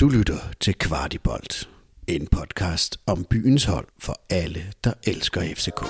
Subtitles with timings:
[0.00, 1.68] Du lytter til Kvartibolt,
[2.06, 5.80] en podcast om byens hold for alle, der elsker FCK.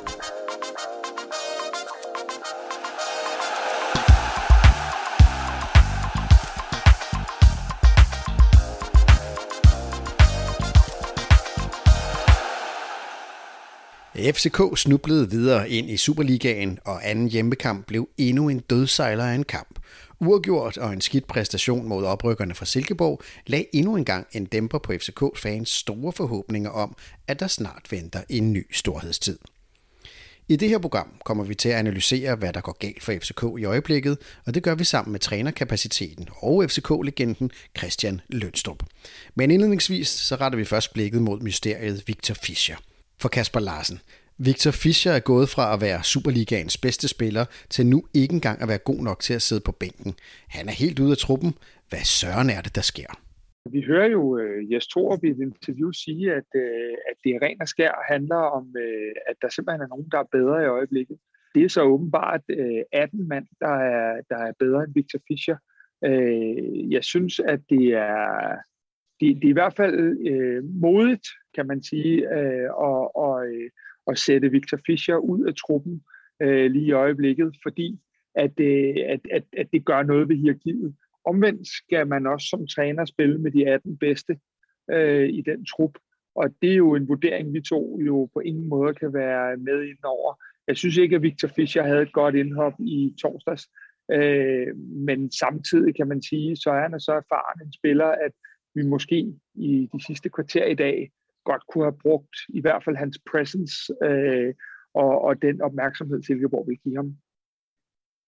[14.34, 19.44] FCK snublede videre ind i Superligaen, og anden hjemmekamp blev endnu en dødsejler af en
[19.44, 19.77] kamp.
[20.20, 24.78] Uafgjort og en skidt præstation mod oprykkerne fra Silkeborg lag endnu en gang en dæmper
[24.78, 29.38] på FCK-fans store forhåbninger om, at der snart venter en ny storhedstid.
[30.50, 33.60] I det her program kommer vi til at analysere, hvad der går galt for FCK
[33.60, 38.82] i øjeblikket, og det gør vi sammen med trænerkapaciteten og FCK-legenden Christian Lønstrup.
[39.34, 42.76] Men indledningsvis så retter vi først blikket mod mysteriet Victor Fischer
[43.18, 44.00] for Kasper Larsen.
[44.40, 48.68] Victor Fischer er gået fra at være Superligaens bedste spiller til nu ikke engang at
[48.68, 50.14] være god nok til at sidde på bænken.
[50.48, 51.52] Han er helt ude af truppen.
[51.88, 53.10] Hvad søren er det, der sker?
[53.70, 57.42] Vi hører jo uh, Jes Thorup i et interview sige, at, uh, at det er
[57.42, 60.66] ren og skær handler om, uh, at der simpelthen er nogen, der er bedre i
[60.66, 61.16] øjeblikket.
[61.54, 65.56] Det er så åbenbart uh, 18 mand, der er, der er bedre end Victor Fischer.
[66.08, 68.56] Uh, jeg synes, at det er,
[69.20, 69.96] det, det er i hvert fald
[70.32, 73.68] uh, modigt, kan man sige, uh, og, og, uh,
[74.08, 76.02] at sætte Victor Fischer ud af truppen
[76.42, 77.98] øh, lige i øjeblikket, fordi
[78.34, 80.94] at, øh, at, at, at det gør noget ved hierarkiet.
[81.24, 84.38] Omvendt skal man også som træner spille med de 18 bedste
[84.90, 85.98] øh, i den trup,
[86.34, 89.82] og det er jo en vurdering, vi to jo på ingen måde kan være med
[89.82, 90.34] ind over.
[90.68, 93.68] Jeg synes ikke, at Victor Fischer havde et godt indhop i torsdags,
[94.12, 98.32] øh, men samtidig kan man sige, så er han så erfaren en spiller, at
[98.74, 101.10] vi måske i de sidste kvarter i dag
[101.50, 103.74] godt kunne have brugt i hvert fald hans presence
[104.08, 104.54] øh,
[104.94, 107.16] og, og den opmærksomhed, Silkeborg vil give ham.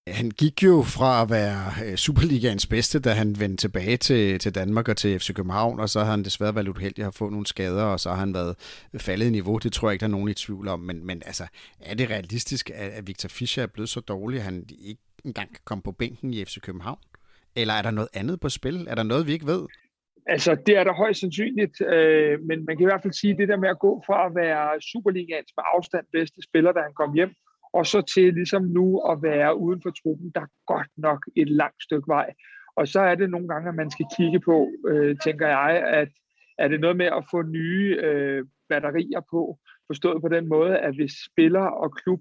[0.09, 4.55] Han gik jo fra at være øh, Superligaens bedste, da han vendte tilbage til, til
[4.55, 7.47] Danmark og til FC København, og så har han desværre været uheldig at få nogle
[7.47, 8.55] skader, og så har han været
[8.99, 9.59] faldet i niveau.
[9.59, 10.81] Det tror jeg ikke, der er nogen i tvivl om.
[10.81, 11.47] Men, men altså,
[11.81, 15.63] er det realistisk, at Victor Fischer er blevet så dårlig, at han ikke engang kan
[15.65, 16.99] komme på bænken i FC København?
[17.57, 18.87] Eller er der noget andet på spil?
[18.91, 19.67] Er der noget, vi ikke ved?
[20.35, 23.39] Altså, det er der højst sandsynligt, øh, men man kan i hvert fald sige, at
[23.39, 26.95] det der med at gå fra at være Superligaens med afstand bedste spiller, da han
[26.95, 27.33] kom hjem,
[27.73, 31.49] og så til ligesom nu at være uden for truppen, der er godt nok et
[31.49, 32.29] langt stykke vej.
[32.77, 35.71] Og så er det nogle gange, at man skal kigge på, øh, tænker jeg,
[36.01, 36.09] at
[36.59, 40.95] er det noget med at få nye øh, batterier på, forstået på den måde, at
[40.95, 42.21] hvis spiller og klub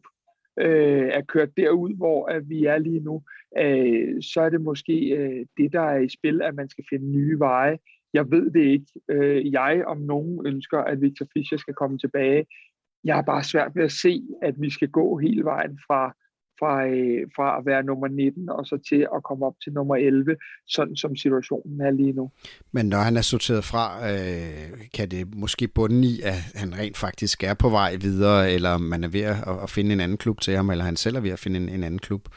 [0.59, 3.23] øh, er kørt derud, hvor at vi er lige nu,
[3.57, 7.11] øh, så er det måske øh, det, der er i spil, at man skal finde
[7.11, 7.77] nye veje.
[8.13, 8.85] Jeg ved det ikke.
[9.09, 12.45] Øh, jeg om nogen ønsker, at Victor Fischer skal komme tilbage.
[13.03, 16.15] Jeg har bare svært ved at se, at vi skal gå hele vejen fra,
[16.59, 19.95] fra, øh, fra at være nummer 19 og så til at komme op til nummer
[19.95, 20.35] 11,
[20.67, 22.31] sådan som situationen er lige nu.
[22.71, 26.97] Men når han er sorteret fra, øh, kan det måske bunde i, at han rent
[26.97, 30.41] faktisk er på vej videre, eller man er ved at, at finde en anden klub
[30.41, 32.29] til ham, eller han selv er ved at finde en, en anden klub?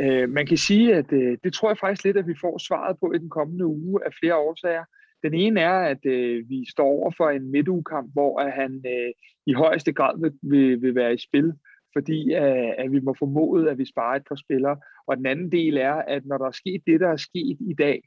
[0.00, 2.96] Øh, man kan sige, at øh, det tror jeg faktisk lidt, at vi får svaret
[3.00, 4.84] på i den kommende uge af flere årsager.
[5.22, 9.12] Den ene er, at øh, vi står over for en midtugekamp, hvor at han øh,
[9.46, 11.52] i højeste grad vil, vil, vil være i spil,
[11.96, 14.76] fordi øh, at vi må formode, at vi sparer et par spillere.
[15.06, 17.74] Og den anden del er, at når der er sket det, der er sket i
[17.78, 18.02] dag,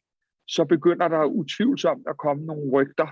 [0.47, 3.07] så begynder der utvivlsomt at komme nogle rygter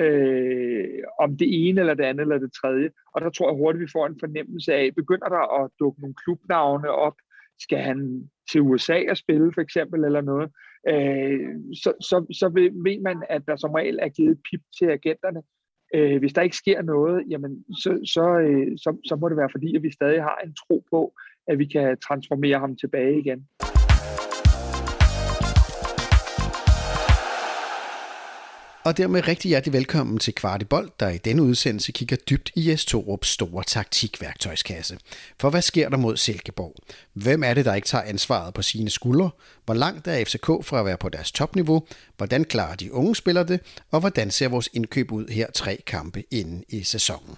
[0.00, 2.90] øh, om det ene eller det andet eller det tredje.
[3.14, 6.14] Og der tror jeg hurtigt, vi får en fornemmelse af, begynder der at dukke nogle
[6.24, 7.16] klubnavne op,
[7.62, 10.50] skal han til USA og spille for eksempel eller noget,
[10.88, 11.50] øh,
[11.82, 15.42] så, så, så ved man, at der som regel er givet pip til agenterne.
[15.94, 19.50] Øh, hvis der ikke sker noget, jamen, så, så, øh, så, så må det være
[19.52, 21.12] fordi, at vi stadig har en tro på,
[21.46, 23.48] at vi kan transformere ham tilbage igen.
[28.84, 32.84] Og dermed rigtig hjertelig velkommen til Kvartibold, der i denne udsendelse kigger dybt i Jes
[32.84, 34.98] Torups store taktikværktøjskasse.
[35.40, 36.74] For hvad sker der mod Silkeborg?
[37.12, 39.30] Hvem er det, der ikke tager ansvaret på sine skuldre?
[39.64, 41.86] Hvor langt er FCK fra at være på deres topniveau?
[42.16, 43.60] Hvordan klarer de unge spillere det?
[43.90, 47.36] Og hvordan ser vores indkøb ud her tre kampe inden i sæsonen?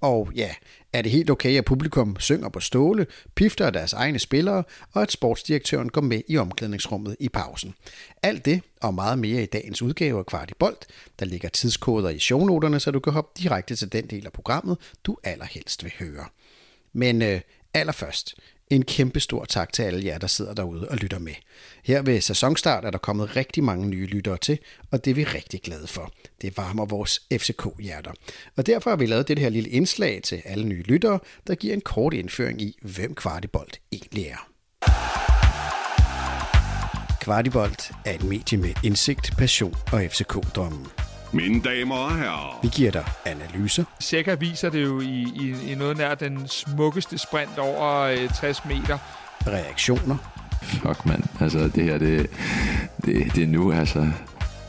[0.00, 0.50] Og ja,
[0.92, 5.02] er det helt okay, at publikum synger på ståle, pifter af deres egne spillere, og
[5.02, 7.74] at sportsdirektøren går med i omklædningsrummet i pausen?
[8.22, 10.86] Alt det og meget mere i dagens udgave af Kvartibolt.
[11.18, 14.78] Der ligger tidskoder i shownoterne, så du kan hoppe direkte til den del af programmet,
[15.04, 16.24] du allerhelst vil høre.
[16.92, 17.40] Men øh,
[17.74, 18.34] allerførst,
[18.70, 21.34] en kæmpe stor tak til alle jer, der sidder derude og lytter med.
[21.84, 24.58] Her ved sæsonstart er der kommet rigtig mange nye lyttere til,
[24.90, 26.12] og det er vi rigtig glade for.
[26.42, 28.12] Det varmer vores FCK-hjerter.
[28.56, 31.74] Og derfor har vi lavet det her lille indslag til alle nye lyttere, der giver
[31.74, 34.48] en kort indføring i, hvem Kvartibolt egentlig er.
[37.20, 41.07] Kvartibolt er et medie med indsigt, passion og FCK-drømmen.
[41.32, 42.58] Mine damer og herrer.
[42.62, 43.84] Vi giver dig analyser.
[44.00, 48.64] Seca viser det jo i, i, i noget nær den smukkeste sprint over øh, 60
[48.64, 48.98] meter.
[49.46, 50.16] Reaktioner.
[50.62, 52.30] Fuck mand, altså det her, det,
[53.04, 54.08] det, det er nu altså.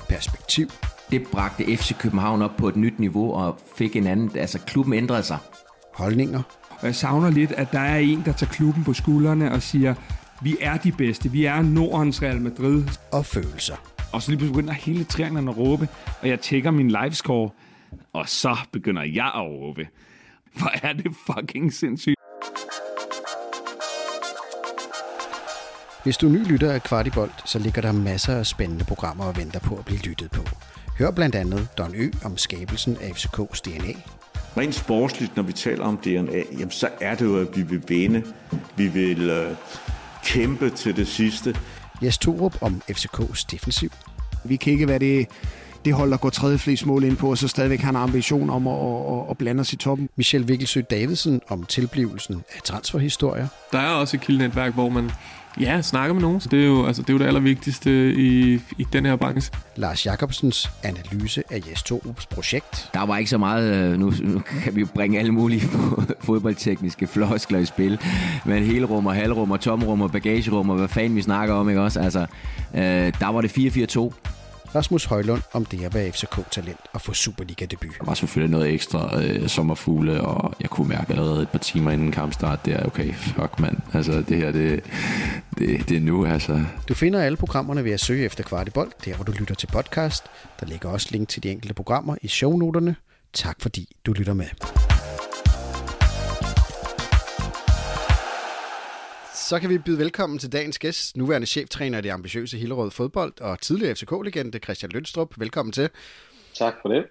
[0.10, 0.70] Perspektiv.
[1.12, 4.94] Det bragte FC København op på et nyt niveau og fik en anden, altså klubben
[4.94, 5.38] ændrede sig.
[5.94, 6.42] Holdninger.
[6.70, 9.96] Og jeg savner lidt, at der er en, der tager klubben på skuldrene og siger,
[10.42, 12.84] vi er de bedste, vi er Nordens Real Madrid.
[13.12, 13.76] Og følelser.
[14.12, 15.88] Og så lige pludselig begynder hele trianglen at råbe,
[16.22, 17.50] og jeg tjekker min livescore,
[18.14, 19.88] og så begynder jeg at råbe.
[20.58, 22.16] Hvor er det fucking sindssygt.
[26.04, 29.38] Hvis du er ny lytter af Kvartibolt, så ligger der masser af spændende programmer og
[29.38, 30.44] venter på at blive lyttet på.
[31.00, 33.94] Hør blandt andet Don Ø om skabelsen af FCK's DNA.
[34.58, 37.84] Rent sportsligt, når vi taler om DNA, jamen så er det jo, at vi vil
[37.88, 38.24] vinde.
[38.76, 39.56] Vi vil øh,
[40.26, 41.56] kæmpe til det sidste.
[42.04, 43.92] Jes Torup om FCK's defensiv.
[44.44, 45.28] Vi kan ikke være det,
[45.86, 48.50] det hold, der går tredje flest mål ind på, og så stadigvæk har en ambition
[48.50, 50.10] om at, at, at blande os i toppen.
[50.16, 53.48] Michel Vikkelsø Davidsen om tilblivelsen af transferhistorier.
[53.72, 55.12] Der er også et kildenetværk, hvor man
[55.60, 56.40] ja, snakker med nogen.
[56.40, 59.52] Så det er jo, altså, det, er jo det allervigtigste i, i den her branche.
[59.76, 62.90] Lars Jacobsens analyse af Jes Torups projekt.
[62.94, 65.62] Der var ikke så meget, øh, nu, nu kan vi jo bringe alle mulige
[66.28, 68.00] fodboldtekniske floskler i spil,
[68.46, 71.70] men hele rum og halvrum og tomrum og bagagerum og hvad fanden vi snakker om,
[71.70, 72.00] ikke også?
[72.00, 72.26] Altså,
[72.76, 72.82] øh,
[73.20, 74.14] der var det 4-4-2.
[74.76, 77.92] Rasmus Højlund om det at være FCK-talent og få Superliga-debut.
[78.00, 81.92] Der var selvfølgelig noget ekstra øh, sommerfugle, og jeg kunne mærke allerede et par timer
[81.92, 83.78] inden kampstart, det er okay, fuck mand.
[83.94, 84.84] Altså det her, det,
[85.58, 86.66] det, det er nu, altså.
[86.88, 90.24] Du finder alle programmerne ved at søge efter Kvartibold, der hvor du lytter til podcast.
[90.60, 92.96] Der ligger også link til de enkelte programmer i shownoterne.
[93.34, 94.46] Tak fordi du lytter med.
[99.50, 103.42] Så kan vi byde velkommen til dagens gæst, nuværende cheftræner i det ambitiøse Hillerød Fodbold
[103.42, 105.34] og tidligere FCK-legende Christian Lønstrup.
[105.38, 105.90] Velkommen til.
[106.54, 107.06] Tak for det.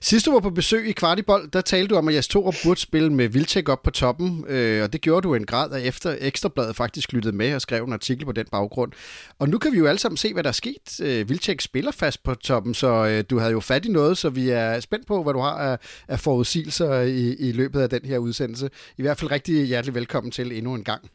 [0.00, 2.80] Sidst du var på besøg i Kvartibold, der talte du om, at Jes Torup burde
[2.80, 6.16] spille med Vilcek op på toppen, øh, og det gjorde du en grad, af efter
[6.20, 8.92] Ekstrabladet faktisk lyttede med og skrev en artikel på den baggrund.
[9.38, 11.00] Og nu kan vi jo alle sammen se, hvad der er sket.
[11.02, 14.30] Øh, Vilcek spiller fast på toppen, så øh, du havde jo fat i noget, så
[14.30, 18.04] vi er spændt på, hvad du har af, af forudsigelser i, i løbet af den
[18.04, 18.70] her udsendelse.
[18.98, 21.10] I hvert fald rigtig hjertelig velkommen til endnu en gang.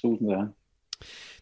[0.00, 0.48] Tusind tak.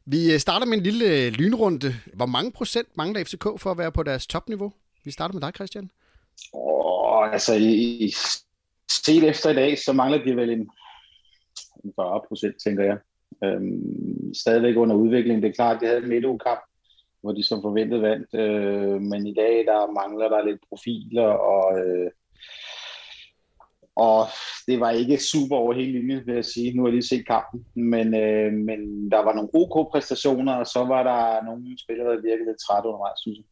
[0.04, 1.94] Vi øh, starter med en lille lynrunde.
[2.14, 4.72] Hvor mange procent mangler FCK for at være på deres topniveau?
[5.04, 5.90] Vi starter med dig, Christian.
[6.54, 8.12] Åh, altså i,
[9.06, 10.70] set efter i dag, så mangler de vel en,
[11.84, 12.98] en 40 procent, tænker jeg.
[13.44, 15.42] Øhm, stadigvæk under udvikling.
[15.42, 16.60] Det er klart, at de havde en midtugekamp,
[17.20, 18.34] hvor de som forventet vandt.
[18.34, 22.10] Øh, men i dag, der mangler der lidt profiler, og øh,
[23.96, 24.26] og
[24.66, 26.72] det var ikke super over hele linjen, vil jeg sige.
[26.72, 27.66] Nu har jeg lige set kampen.
[27.74, 32.22] Men, øh, men der var nogle gode præstationer, og så var der nogle spillere, der
[32.22, 33.44] virkede lidt træt undervejs, synes jeg.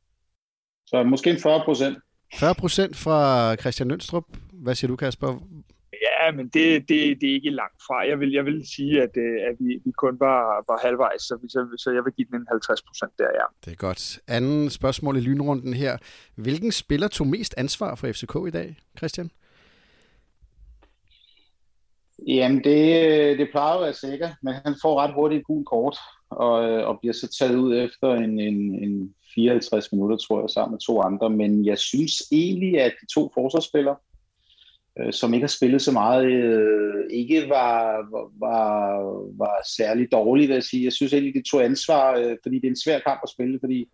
[0.87, 1.99] Så måske en 40 procent.
[2.35, 3.19] 40 procent fra
[3.57, 4.25] Christian Lønstrup.
[4.53, 5.29] Hvad siger du, Kasper?
[6.07, 8.09] Ja, men det, det, det er ikke langt fra.
[8.09, 11.35] Jeg vil, jeg vil sige, at, øh, at vi, vi kun var, var halvvejs, så,
[11.49, 13.47] så, så jeg vil give den en 50 procent der, ja.
[13.65, 14.21] Det er godt.
[14.29, 15.97] Anden spørgsmål i lynrunden her.
[16.35, 19.31] Hvilken spiller tog mest ansvar for FCK i dag, Christian?
[22.27, 25.67] Jamen, det, øh, det plejer jo at sikker, men han får ret hurtigt et gult
[25.67, 25.99] kort,
[26.31, 30.51] og, øh, og bliver så taget ud efter en, en, en 54 minutter, tror jeg,
[30.51, 31.31] sammen med to andre.
[31.31, 33.97] Men jeg synes egentlig, at de to forsvarsspillere,
[35.01, 38.07] øh, som ikke har spillet så meget, øh, ikke var,
[38.39, 39.01] var,
[39.39, 40.85] var særlig dårlige, vil jeg sige.
[40.85, 43.59] Jeg synes egentlig, de tog ansvar, øh, fordi det er en svær kamp at spille,
[43.63, 43.89] fordi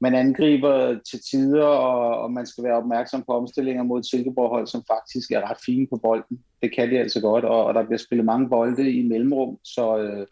[0.00, 4.84] man angriber til tider, og, og man skal være opmærksom på omstillinger mod Silkeborg-hold, som
[4.86, 6.38] faktisk er ret fine på bolden.
[6.62, 9.98] Det kan de altså godt, og, og der bliver spillet mange bolde i mellemrum, så,
[9.98, 10.26] øh,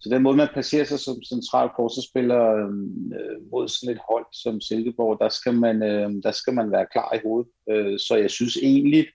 [0.00, 4.26] så den måde, man placerer sig som central forsvarsspiller øhm, øh, mod sådan et hold
[4.32, 7.50] som Silkeborg, der skal man, øh, der skal man være klar i hovedet.
[7.70, 9.06] Øh, så jeg synes egentlig,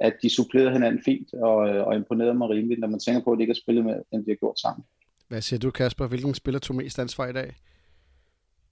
[0.00, 3.32] at de supplerede hinanden fint, og, øh, og imponerede mig rimeligt, når man tænker på,
[3.32, 4.84] at de ikke har spillet med, end de har gjort sammen.
[5.28, 6.06] Hvad siger du, Kasper?
[6.06, 7.54] Hvilken spiller tog mest ansvar i dag?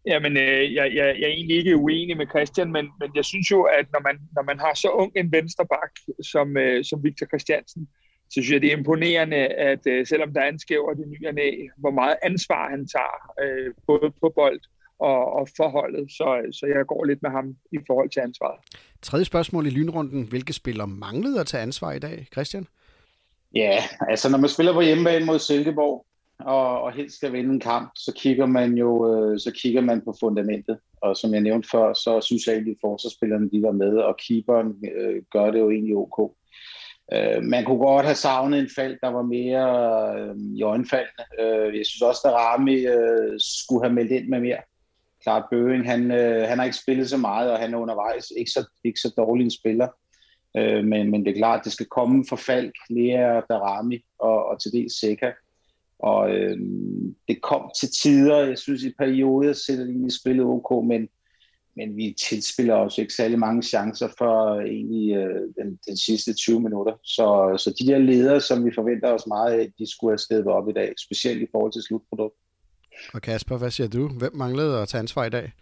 [0.06, 3.50] Jamen, øh, jeg, jeg, jeg er egentlig ikke uenig med Christian, men, men jeg synes
[3.50, 7.26] jo, at når man, når man har så ung en vensterbak som, øh, som Victor
[7.26, 7.88] Christiansen,
[8.30, 9.36] så synes jeg, det er imponerende,
[9.70, 13.16] at øh, selvom der er en skæver i ny af, hvor meget ansvar han tager,
[13.42, 14.60] øh, både på bold
[14.98, 16.10] og, og forholdet.
[16.10, 18.60] Så, så jeg går lidt med ham i forhold til ansvaret.
[19.02, 20.22] Tredje spørgsmål i lynrunden.
[20.22, 22.66] Hvilke spillere manglede at tage ansvar i dag, Christian?
[23.54, 26.06] Ja, altså når man spiller på hjemmebane mod Silkeborg,
[26.38, 30.00] og, og helst skal vinde en kamp, så kigger man jo øh, så kigger man
[30.00, 30.78] på fundamentet.
[31.00, 34.16] Og som jeg nævnte før, så synes jeg egentlig, at forsvarsspillerne de var med, og
[34.16, 36.32] keeperen øh, gør det jo egentlig ok.
[37.12, 39.66] Øh, man kunne godt have savnet en fald, der var mere
[40.20, 41.24] øh, i øjenfaldene.
[41.40, 44.62] Øh, jeg synes også, at Rami øh, skulle have meldt ind med mere.
[45.22, 48.50] Klart Bøving, han, øh, han har ikke spillet så meget, og han er undervejs ikke
[48.50, 49.88] så, ikke så dårlig en spiller.
[50.56, 54.46] Øh, men, men det er klart, at det skal komme for Falk, Lea, Darami og,
[54.46, 55.32] og til dels Seca.
[55.98, 56.58] Og øh,
[57.28, 61.08] det kom til tider, jeg synes i perioder sætter de egentlig spillet ok, men
[61.76, 66.60] men vi tilspiller også ikke særlig mange chancer for egentlig øh, den, den sidste 20
[66.60, 66.92] minutter.
[67.02, 70.46] Så, så de der ledere, som vi forventer os meget af, de skulle have stedet
[70.46, 72.34] op i dag, specielt i forhold til slutprodukt.
[73.14, 74.08] Og Kasper, hvad siger du?
[74.08, 75.52] Hvem manglede at tage ansvar i dag?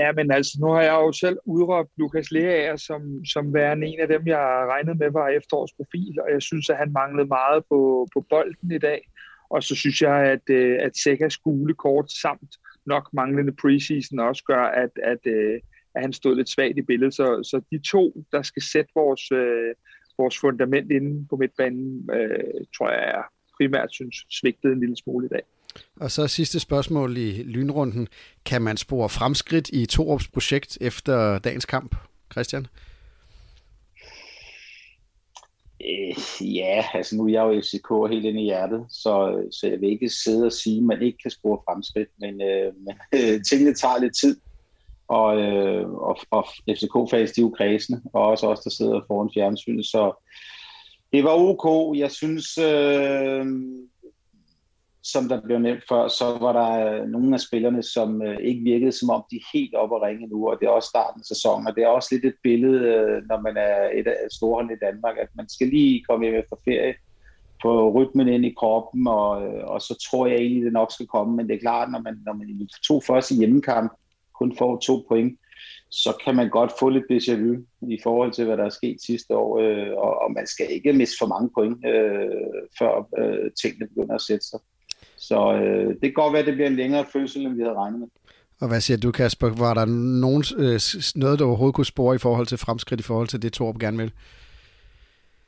[0.00, 4.00] Ja, men altså, nu har jeg jo selv udråbt Lukas Leaer som, som værende en
[4.00, 8.08] af dem, jeg regnede med var efterårsprofil, og jeg synes, at han manglede meget på,
[8.14, 9.08] på bolden i dag.
[9.50, 12.52] Og så synes jeg, at, øh, at Sekas gule kort samt
[12.86, 15.60] nok manglende preseason også gør, at, at, øh,
[15.94, 17.14] at han stod lidt svagt i billedet.
[17.14, 19.74] Så, så de to, der skal sætte vores, øh,
[20.18, 23.22] vores fundament inde på midtbanen, øh, tror jeg er
[23.56, 25.42] primært synes svigtede en lille smule i dag.
[26.00, 28.08] Og så sidste spørgsmål i lynrunden.
[28.44, 31.96] Kan man spore fremskridt i Torups projekt efter dagens kamp,
[32.32, 32.66] Christian?
[35.84, 39.80] Øh, ja, altså nu er jeg jo FCK helt inde i hjertet, så, så jeg
[39.80, 43.42] vil ikke sidde og sige, at man ikke kan spore fremskridt, men, øh, men øh,
[43.50, 44.36] tingene tager lidt tid,
[45.08, 49.30] og, øh, og, og FCK-fans, de er jo kredsende, og også os, der sidder foran
[49.34, 50.24] fjernsynet, så
[51.12, 51.96] det var ok.
[51.98, 53.46] Jeg synes, øh,
[55.02, 58.62] som der blev nævnt før, så var der øh, nogle af spillerne, som øh, ikke
[58.62, 61.20] virkede som om de er helt oppe at ringe nu, og det er også starten
[61.20, 64.16] af sæsonen, og det er også lidt et billede, øh, når man er et af
[64.30, 66.94] storhold i Danmark, at man skal lige komme hjem efter ferie,
[67.62, 69.30] få rytmen ind i kroppen, og,
[69.72, 72.18] og så tror jeg egentlig, det nok skal komme, men det er klart, når man,
[72.26, 73.92] når man i to første hjemmekamp
[74.38, 75.38] kun får to point,
[75.90, 77.52] så kan man godt få lidt déjà vu
[77.88, 80.92] i forhold til, hvad der er sket sidste år, øh, og, og man skal ikke
[80.92, 82.30] miste for mange point, øh,
[82.78, 84.60] før øh, tingene begynder at sætte sig.
[85.22, 87.74] Så øh, det kan godt være, at det bliver en længere fødsel, end vi havde
[87.74, 88.08] regnet med.
[88.60, 89.48] Og hvad siger du, Kasper?
[89.48, 89.84] Var der
[90.24, 90.80] nogen, øh,
[91.14, 93.96] noget, der overhovedet kunne spore i forhold til fremskridt, i forhold til det, Torb gerne
[93.96, 94.12] vil?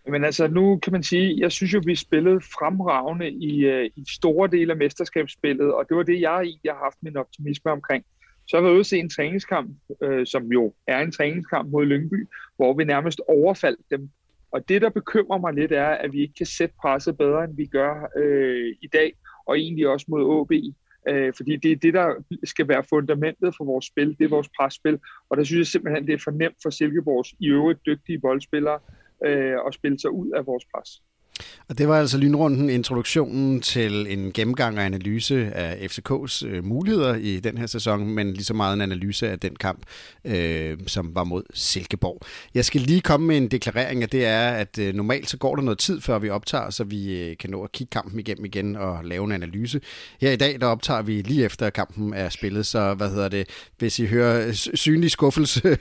[0.08, 4.04] Men altså, nu kan man sige, jeg synes jo, vi spillede fremragende i, øh, i
[4.08, 8.04] store dele af mesterskabsspillet, og det var det, jeg egentlig har haft min optimisme omkring.
[8.46, 9.70] Så har vi ude at se en træningskamp,
[10.02, 12.26] øh, som jo er en træningskamp mod Lyngby,
[12.56, 14.10] hvor vi nærmest overfaldt dem.
[14.50, 17.56] Og det, der bekymrer mig lidt, er, at vi ikke kan sætte presset bedre, end
[17.56, 19.12] vi gør øh, i dag
[19.46, 20.52] og egentlig også mod OB.
[21.08, 24.48] Øh, fordi det er det, der skal være fundamentet for vores spil, det er vores
[24.58, 24.98] presspil,
[25.28, 28.78] og der synes jeg simpelthen, det er for nemt for Silkeborgs i øvrigt dygtige boldspillere
[29.24, 31.02] øh, at spille sig ud af vores pres.
[31.68, 37.14] Og det var altså lynrunden, introduktionen til en gennemgang og analyse af FCK's øh, muligheder
[37.14, 39.82] i den her sæson, men lige så meget en analyse af den kamp,
[40.24, 42.20] øh, som var mod Silkeborg.
[42.54, 45.56] Jeg skal lige komme med en deklarering, og det er, at øh, normalt så går
[45.56, 48.44] der noget tid, før vi optager, så vi øh, kan nå at kigge kampen igennem
[48.44, 49.80] igen og lave en analyse.
[50.20, 53.48] Her i dag, der optager vi lige efter kampen er spillet, så hvad hedder det,
[53.78, 55.68] hvis I hører synlig skuffelse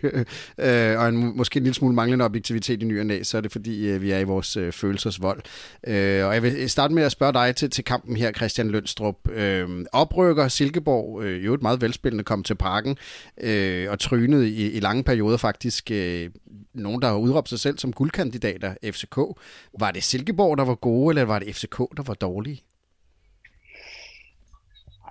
[0.57, 3.41] øh, og en, måske en lille smule manglende objektivitet i ny og næ, så er
[3.41, 5.43] det fordi, øh, vi er i vores øh, følelsesvold.
[5.88, 9.30] Øh, og jeg vil starte med at spørge dig til, til kampen her, Christian Lønstrup.
[9.30, 12.98] Øh, oprykker Silkeborg, øh, jo et meget velspillende, kom til parken
[13.42, 16.30] øh, og trynede i, i lange perioder faktisk øh,
[16.74, 19.18] nogen, der har udråbt sig selv som guldkandidater, FCK.
[19.80, 22.64] Var det Silkeborg, der var gode, eller var det FCK, der var dårlige?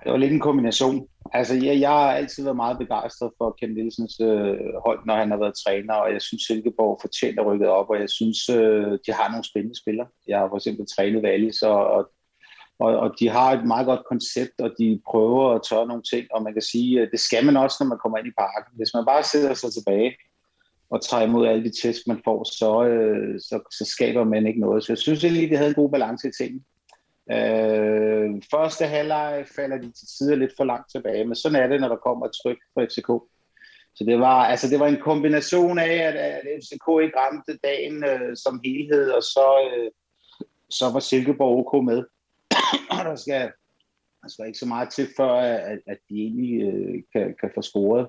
[0.05, 1.09] Det var lidt en kombination.
[1.33, 5.31] Altså, jeg, jeg har altid været meget begejstret for Ken Nielsens øh, hold, når han
[5.31, 9.13] har været træner, og jeg synes, Silkeborg fortjener rykket op, og jeg synes, øh, de
[9.13, 10.09] har nogle spændende spillere.
[10.29, 12.11] Jeg har for eksempel trænet Valis, og, og,
[12.79, 16.27] og, og de har et meget godt koncept, og de prøver at tørre nogle ting,
[16.35, 18.77] og man kan sige, øh, det skal man også, når man kommer ind i parken.
[18.77, 20.15] Hvis man bare sidder sig tilbage
[20.91, 24.61] og tager imod alle de tæsk, man får, så, øh, så, så skaber man ikke
[24.61, 24.85] noget.
[24.85, 26.65] Så jeg synes egentlig, de havde en god balance i tingene.
[27.31, 31.81] Øh, første halvleg falder de til tider lidt for langt tilbage, men sådan er det,
[31.81, 33.11] når der kommer et tryk på FCK.
[33.95, 38.05] Så det var, altså det var en kombination af, at, at FCK ikke ramte dagen
[38.05, 39.91] øh, som helhed, og så, øh,
[40.71, 42.05] så var Silkeborg OK med.
[42.91, 43.53] og der skal,
[44.23, 47.63] der skal ikke så meget til, før at, at de egentlig øh, kan, kan få
[47.63, 48.09] scoret.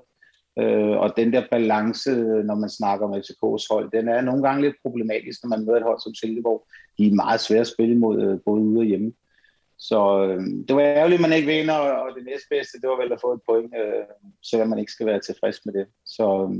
[0.60, 2.12] Øh, og den der balance,
[2.50, 5.77] når man snakker om FCK's hold, den er nogle gange lidt problematisk, når man møder
[5.77, 6.67] et hold som Silkeborg.
[6.98, 9.13] De er meget svære at spille mod øh, både ude og hjemme.
[9.77, 13.12] Så øh, det var ærgerligt, at man ikke vinder, og det næstbedste, det var vel
[13.13, 14.03] at få et point, øh,
[14.43, 15.88] selvom man ikke skal være tilfreds med det.
[16.05, 16.55] Så øh,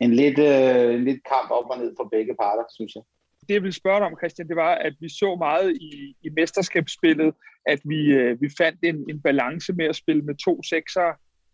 [0.00, 3.02] en, lidt, øh, en lidt kamp op og ned for begge parter, synes jeg.
[3.48, 6.28] Det jeg ville spørge dig om, Christian, det var, at vi så meget i, i
[6.36, 7.34] mesterskabsspillet,
[7.66, 11.08] at vi, øh, vi fandt en, en balance med at spille med to sekser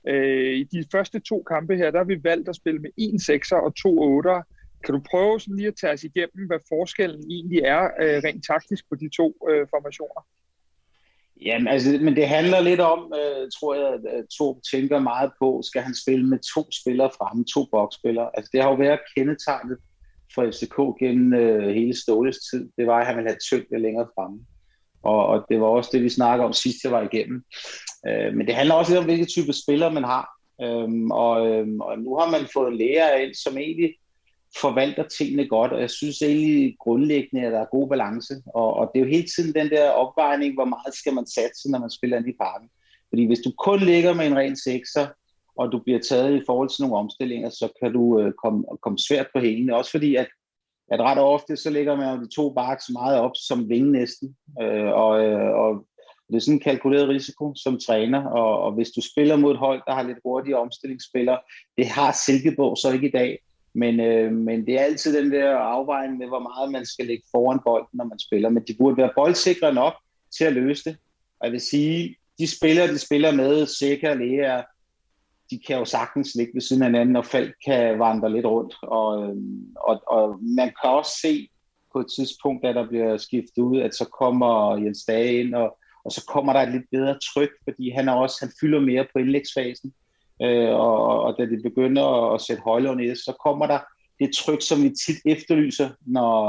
[0.07, 3.21] Øh, I de første to kampe her, der har vi valgt at spille med en
[3.21, 4.43] sekser og to otter.
[4.85, 8.45] kan du prøve sådan lige at tage os igennem, hvad forskellen egentlig er øh, rent
[8.47, 10.23] taktisk på de to øh, formationer?
[11.47, 15.63] Jamen, altså, men det handler lidt om, øh, tror jeg, at to tænker meget på,
[15.65, 18.31] skal han spille med to spillere fremme, to boksspillere.
[18.35, 19.79] Altså, det har jo været kendetegnet
[20.35, 22.71] for FCK gennem øh, hele Ståles tid.
[22.79, 24.39] Det var, at han ville have tyngde længere fremme.
[25.03, 27.45] Og, og det var også det, vi snakkede om sidst, jeg var igennem.
[28.09, 30.29] Øh, men det handler også lidt om, hvilke type spillere man har.
[30.63, 33.95] Øhm, og, øhm, og nu har man fået læger ind, som egentlig
[34.61, 38.35] forvalter tingene godt, og jeg synes egentlig grundlæggende, at der er god balance.
[38.55, 41.71] Og, og det er jo hele tiden den der opvejning, hvor meget skal man satse,
[41.71, 42.69] når man spiller ind i parken.
[43.09, 45.07] Fordi hvis du kun ligger med en ren sekser,
[45.59, 48.99] og du bliver taget i forhold til nogle omstillinger, så kan du øh, komme, komme
[48.99, 49.77] svært på hælene.
[49.77, 50.27] Også fordi, at,
[50.91, 54.37] at ret ofte, så ligger man jo de to baks meget op som vinge næsten.
[54.63, 55.87] Øh, og, øh, og
[56.29, 59.59] det er sådan en kalkuleret risiko som træner, og, og hvis du spiller mod et
[59.59, 61.39] hold, der har lidt hurtige omstillingsspillere,
[61.77, 63.39] det har Silkeborg så ikke i dag,
[63.75, 67.25] men, øh, men det er altid den der afvejning med, hvor meget man skal lægge
[67.31, 68.49] foran bolden, når man spiller.
[68.49, 69.95] Men de burde være boldsikre nok
[70.39, 70.97] til at løse det.
[71.41, 74.63] Og jeg vil sige, de spillere, de spiller med, Sikker og Lea,
[75.51, 78.75] de kan jo sagtens ligge ved siden af hinanden, og folk kan vandre lidt rundt.
[78.83, 81.49] Og, øhm, og, og man kan også se
[81.93, 85.79] på et tidspunkt, da der bliver skiftet ud, at så kommer Jens Dage ind, og,
[86.05, 89.07] og så kommer der et lidt bedre tryk, fordi han, er også, han fylder mere
[89.13, 89.93] på indlægsfasen.
[90.43, 93.79] Øh, og, og da det begynder at sætte højlån i det, så kommer der
[94.21, 96.41] det tryk, som vi tit efterlyser, når,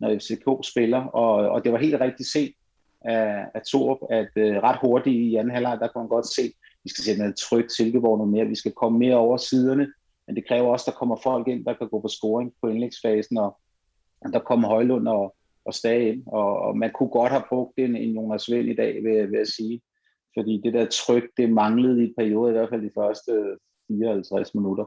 [0.00, 1.04] når FCK spiller.
[1.04, 2.52] Og, og det var helt rigtigt set
[3.04, 6.52] af, af Torup, at øh, ret hurtigt i anden halvleg, der kan man godt se,
[6.84, 9.92] vi skal sætte noget trygt Silkeborg noget mere, vi skal komme mere over siderne,
[10.26, 12.68] men det kræver også, at der kommer folk ind, der kan gå på scoring på
[12.68, 13.58] indlægsfasen, og,
[14.20, 17.78] og der kommer Højlund og, og Stage ind, og, og man kunne godt have brugt
[17.78, 19.80] en, en Jonas Vind i dag, vil, vil jeg sige
[20.38, 23.56] fordi det der tryk, det manglede i perioden, i hvert fald de første
[23.88, 24.84] 54 minutter.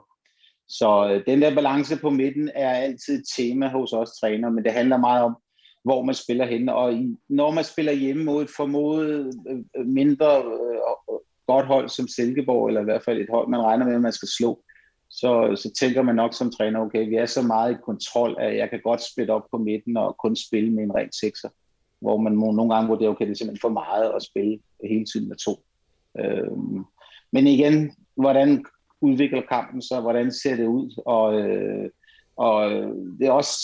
[0.68, 4.64] Så øh, den der balance på midten er altid et tema hos os træner, men
[4.64, 5.38] det handler meget om,
[5.84, 6.70] hvor man spiller hen.
[6.70, 6.94] Og
[7.30, 10.44] når man spiller hjemme mod et formodet øh, øh, mindre
[11.48, 14.12] godt hold som Silkeborg, eller i hvert fald et hold, man regner med, at man
[14.12, 14.64] skal slå,
[15.10, 18.58] så, så tænker man nok som træner, okay, vi er så meget i kontrol, at
[18.58, 21.50] jeg kan godt splitte op på midten og kun spille med en ren sekser
[22.00, 25.06] hvor man må nogle gange vurderer, okay, det er simpelthen for meget at spille hele
[25.06, 25.64] tiden med to.
[26.20, 26.84] Øhm,
[27.32, 28.66] men igen, hvordan
[29.02, 31.90] udvikler kampen sig, hvordan ser det ud, og, øh,
[32.36, 33.58] og øh, det er også,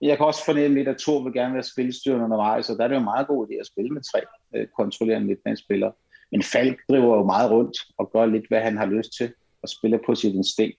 [0.00, 2.88] jeg kan også fornemme lidt, at Thor vil gerne være spilstyrende undervejs, så der er
[2.88, 4.20] det jo meget god idé at spille med tre
[4.54, 5.92] øh, kontrollerende midtbanespillere.
[6.34, 9.68] Men Falk driver jo meget rundt og gør lidt, hvad han har lyst til, og
[9.68, 10.78] spiller på sit instinkt.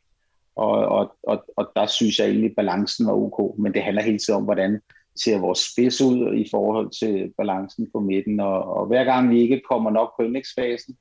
[0.55, 4.01] Og, og, og, og der synes jeg egentlig, at balancen var ok, men det handler
[4.01, 4.81] hele tiden om, hvordan
[5.15, 9.41] ser vores spids ud i forhold til balancen på midten, og, og hver gang vi
[9.41, 10.97] ikke kommer nok på indlægsfasen,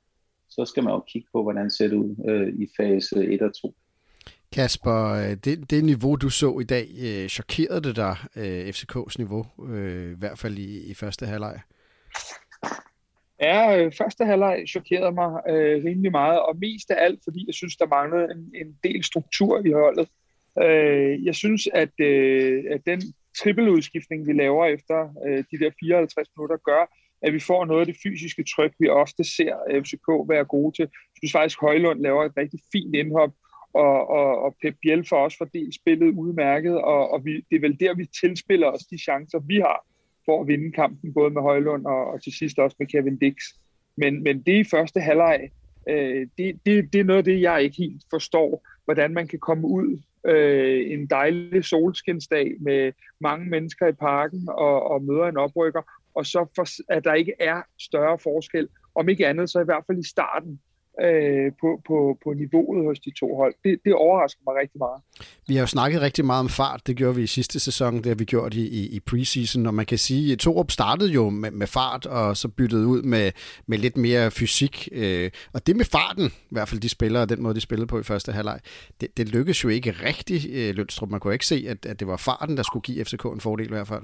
[0.49, 3.41] så skal man jo kigge på, hvordan det ser det ud øh, i fase 1
[3.41, 3.75] og 2.
[4.51, 9.15] Kasper, øh, det, det niveau, du så i dag, øh, chokerede det dig, øh, FCK's
[9.17, 11.59] niveau, øh, i hvert fald i, i første halvleg?
[13.41, 17.53] Ja, øh, første halvleg chokerede mig øh, rimelig meget, og mest af alt, fordi jeg
[17.53, 20.07] synes, der manglede en, en del struktur i holdet.
[20.63, 23.01] Øh, jeg synes, at, øh, at den
[23.39, 27.85] trippeludskiftning, vi laver efter øh, de der 54 minutter, gør, at vi får noget af
[27.85, 30.83] det fysiske tryk, vi ofte ser FCK være gode til.
[30.83, 33.31] Jeg synes faktisk, Højlund laver et rigtig fint indhop,
[33.73, 37.59] og, og, og Pep Biel for os fordelt spillet udmærket, og, og vi, det er
[37.59, 39.85] vel der, vi tilspiller os de chancer, vi har
[40.25, 43.35] for at vinde kampen, både med Højlund og, og til sidst også med Kevin Dix.
[43.97, 45.49] Men, men det i første halvleg,
[45.89, 49.39] øh, det, det, det er noget af det, jeg ikke helt forstår, hvordan man kan
[49.39, 55.37] komme ud øh, en dejlig solskinsdag med mange mennesker i parken og, og møder en
[55.37, 55.81] oprykker,
[56.15, 59.83] og så for, at der ikke er større forskel, om ikke andet så i hvert
[59.87, 60.59] fald i starten,
[61.01, 63.53] øh, på, på, på niveauet hos de to hold.
[63.63, 65.01] Det, det overrasker mig rigtig meget.
[65.47, 66.87] Vi har jo snakket rigtig meget om fart.
[66.87, 67.97] Det gjorde vi i sidste sæson.
[67.97, 69.65] Det har vi gjort i, i, i preseason.
[69.65, 73.01] Og man kan sige, at Torup startede jo med, med fart, og så byttede ud
[73.01, 73.31] med,
[73.67, 74.89] med lidt mere fysik.
[74.91, 77.99] Øh, og det med farten, i hvert fald de spillere, den måde de spillede på
[77.99, 78.59] i første halvleg,
[79.01, 81.09] det, det lykkedes jo ikke rigtig, øh, Lønstrup.
[81.09, 83.65] Man kunne ikke se, at, at det var farten, der skulle give FCK en fordel
[83.65, 84.03] i hvert fald.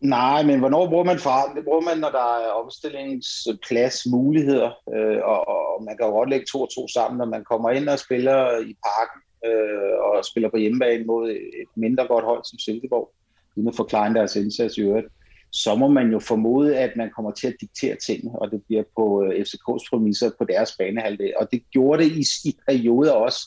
[0.00, 1.56] Nej, men hvornår bruger man farten?
[1.56, 6.30] Det bruger man, når der er omstillingsplads, muligheder, øh, og, og man kan jo godt
[6.30, 10.24] lægge to og to sammen, når man kommer ind og spiller i parken, øh, og
[10.24, 13.12] spiller på hjemmebane mod et mindre godt hold som Silkeborg,
[13.56, 15.06] uden at forklare deres indsats i øvrigt,
[15.52, 18.82] så må man jo formode, at man kommer til at diktere ting, og det bliver
[18.96, 21.32] på øh, FCK's præmisser på deres banehalvdel.
[21.40, 23.40] Og det gjorde det i, i perioder også,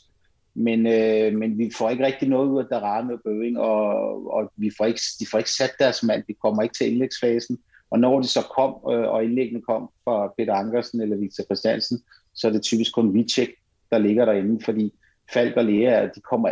[0.56, 4.52] men, øh, men vi får ikke rigtig noget ud af Darame og Bøving, og, og
[4.56, 7.58] vi får ikke, de får ikke sat deres mand, de kommer ikke til indlægsfasen.
[7.90, 12.02] Og når de så kom, øh, og indlæggene kom fra Peter Ankersen eller Victor Christiansen,
[12.34, 13.50] så er det typisk kun Vicek,
[13.92, 14.94] der ligger derinde, fordi
[15.34, 16.50] Falk og Lea, de kommer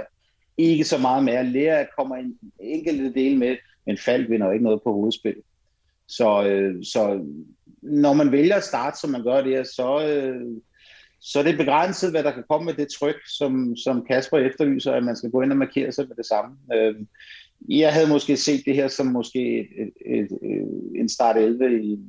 [0.58, 1.44] ikke så meget med.
[1.44, 5.36] Lea kommer en enkelte del med, men Falk vinder jo ikke noget på hovedspil.
[6.08, 7.26] Så, øh, så
[7.82, 10.62] når man vælger at starte, som man gør det, så, øh,
[11.21, 14.91] så er det begrænset, hvad der kan komme med det tryk, som, som Kasper efterlyser,
[14.91, 16.57] at man skal gå ind og markere sig med det samme.
[16.73, 16.95] Øh,
[17.69, 21.84] jeg havde måske set det her som måske et, et, et, et, en start 11
[21.84, 21.99] i,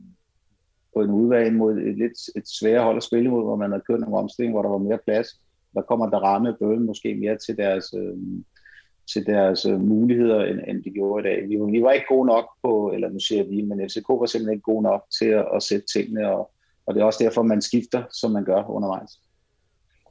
[0.94, 3.82] på en udvalg mod et lidt et sværere hold at spille mod, hvor man havde
[3.86, 5.28] kørt nogle omstillinger, hvor der var mere plads.
[5.74, 8.16] Der kommer der ramme bøden måske mere til deres, øh,
[9.12, 11.48] til deres øh, muligheder, end, end de gjorde i dag.
[11.48, 14.52] Vi, vi var ikke gode nok på, eller nu siger vi, men FCK var simpelthen
[14.54, 16.50] ikke gode nok til at, at sætte tingene, og,
[16.86, 19.10] og det er også derfor, man skifter, som man gør undervejs.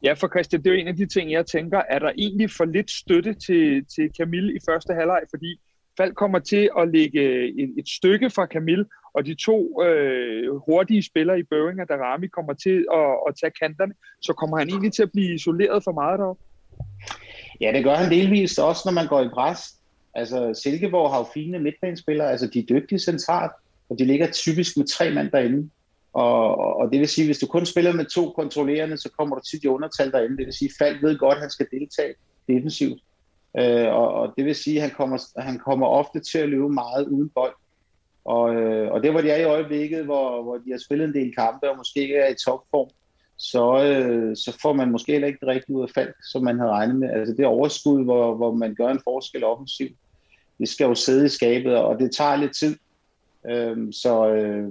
[0.04, 2.52] Ja, for Christian, det er jo en af de ting, jeg tænker, er der egentlig
[2.52, 5.60] for lidt støtte til, til Camille i første halvleg, fordi
[5.98, 7.22] Falk kommer til at lægge
[7.64, 12.28] et, et stykke fra Camille, og de to øh, hurtige spillere i Børing og Darami
[12.28, 15.92] kommer til at, at tage kanterne, så kommer han egentlig til at blive isoleret for
[15.92, 16.44] meget deroppe?
[17.62, 19.60] Ja, det gør han delvist også, når man går i pres.
[20.16, 23.52] Altså, Silkeborg har jo fine midtbanespillere, altså de er dygtige centralt,
[23.90, 25.70] og de ligger typisk med tre mand derinde.
[26.14, 29.42] Og, og det vil sige, hvis du kun spiller med to kontrollerende, så kommer du
[29.42, 30.38] tit i undertal derinde.
[30.38, 32.14] Det vil sige, Falk ved godt, at han skal deltage
[32.48, 33.02] defensivt.
[33.60, 36.70] Øh, og, og det vil sige, at han kommer, han kommer ofte til at løbe
[36.70, 37.54] meget uden bold.
[38.26, 41.14] Og, øh, og det var de er i øjeblikket, hvor, hvor de har spillet en
[41.14, 42.90] del kampe, og måske ikke er i topform,
[43.38, 46.60] så, øh, så får man måske heller ikke det rigtige ud af Falk, som man
[46.60, 47.10] havde regnet med.
[47.10, 49.98] Altså det overskud, hvor, hvor man gør en forskel offensivt,
[50.60, 52.76] det skal jo sidde i skabet, og det tager lidt tid.
[53.50, 54.70] Øh, så, øh,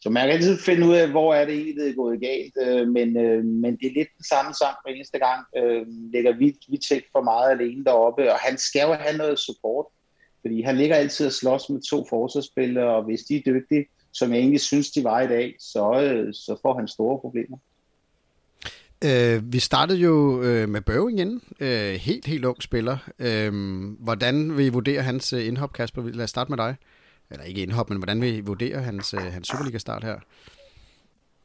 [0.00, 2.54] så man kan altid finde ud af, hvor er det egentlig, det er gået galt,
[2.66, 5.46] øh, men, øh, men det er lidt den samme sang hver eneste gang.
[5.56, 9.38] Øh, lægger vi, vi tæt for meget alene deroppe, og han skal jo have noget
[9.38, 9.86] support,
[10.40, 14.32] fordi han ligger altid og slås med to forsvarsspillere, og hvis de er dygtige, som
[14.32, 17.58] jeg egentlig synes, de var i dag, så, øh, så får han store problemer.
[19.04, 21.42] Øh, vi startede jo øh, med Børing inden.
[21.60, 22.98] Øh, helt, helt ung spiller.
[23.18, 23.52] Øh,
[23.98, 26.02] hvordan vil I vurdere hans øh, indhop, Kasper?
[26.02, 26.76] Lad os starte med dig
[27.30, 30.18] eller ikke indhop, men hvordan vil I vurdere hans, øh, hans Superliga-start her?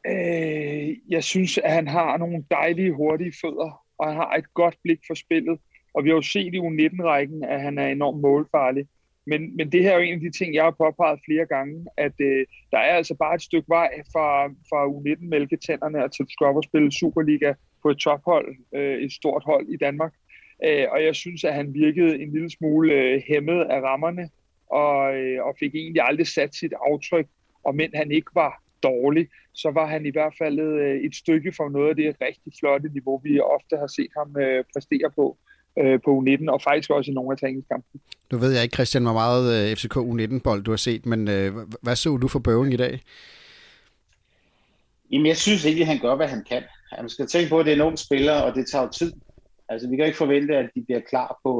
[0.06, 4.76] Øh, jeg synes, at han har nogle dejlige, hurtige fødder, og han har et godt
[4.82, 5.58] blik for spillet.
[5.94, 8.86] Og vi har jo set i U19-rækken, at han er enormt målfarlig.
[9.26, 11.86] Men, men det her er jo en af de ting, jeg har påpeget flere gange,
[11.96, 16.26] at øh, der er altså bare et stykke vej fra, fra U19-mælketænderne til
[16.58, 20.12] at spille Superliga på et tophold, øh, et stort hold i Danmark.
[20.66, 24.28] Øh, og jeg synes, at han virkede en lille smule øh, hæmmet af rammerne
[24.82, 27.26] og, øh, og fik egentlig aldrig sat sit aftryk.
[27.64, 31.52] Og men han ikke var dårlig, så var han i hvert fald øh, et stykke
[31.56, 35.36] fra noget af det rigtig flotte niveau, vi ofte har set ham øh, præstere på
[36.04, 38.00] på U19, og faktisk også i nogle af træningskampene.
[38.32, 41.96] Nu ved jeg ikke, Christian, hvor meget FCK U19-bold du har set, men øh, hvad
[41.96, 43.00] så du for bøven i dag?
[45.10, 46.62] Jamen, jeg synes ikke, at han gør, hvad han kan.
[47.00, 49.12] Man skal tænke på, at det er en ung spiller, og det tager tid.
[49.68, 51.52] Altså, vi kan ikke forvente, at de bliver klar på,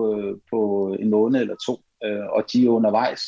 [0.50, 0.58] på
[1.00, 3.20] en måned eller to øh, og de er undervejs.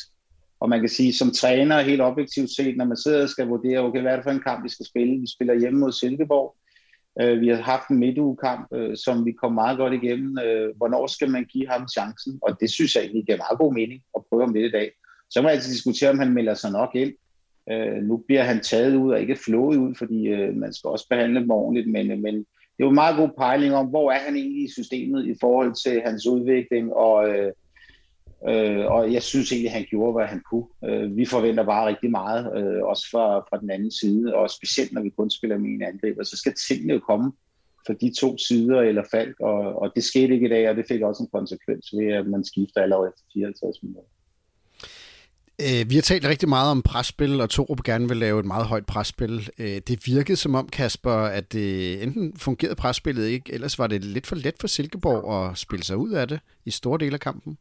[0.59, 3.79] Og man kan sige, som træner helt objektivt set, når man sidder og skal vurdere,
[3.79, 5.19] okay, hvad er det for en kamp, vi skal spille?
[5.19, 6.55] Vi spiller hjemme mod Silkeborg.
[7.21, 10.39] Øh, vi har haft en midtugekamp, øh, som vi kom meget godt igennem.
[10.39, 12.39] Øh, hvornår skal man give ham chancen?
[12.41, 14.91] Og det synes jeg egentlig giver meget god mening at prøve om lidt i dag.
[15.29, 17.13] Så må jeg altid diskutere, om han melder sig nok ind.
[17.71, 21.07] Øh, nu bliver han taget ud og ikke flået ud, fordi øh, man skal også
[21.09, 24.11] behandle dem ordentligt, men, øh, men det er jo en meget god pejling om, hvor
[24.11, 27.51] er han egentlig i systemet i forhold til hans udvikling, og, øh,
[28.49, 30.67] Øh, og jeg synes egentlig, at han gjorde, hvad han kunne.
[30.85, 34.93] Øh, vi forventer bare rigtig meget, øh, også fra, fra den anden side, og specielt
[34.93, 37.31] når vi kun spiller med en angriber, så skal tingene jo komme
[37.87, 40.85] fra de to sider eller Falk, og, og det skete ikke i dag, og det
[40.87, 44.09] fik også en konsekvens ved, at man skifter allerede efter 54 minutter.
[45.61, 48.65] Øh, vi har talt rigtig meget om presspil, og Torup gerne vil lave et meget
[48.65, 49.49] højt presspil.
[49.57, 54.03] Øh, det virkede som om, Kasper, at det enten fungerede presspillet ikke, ellers var det
[54.03, 57.19] lidt for let for Silkeborg at spille sig ud af det i store dele af
[57.19, 57.57] kampen.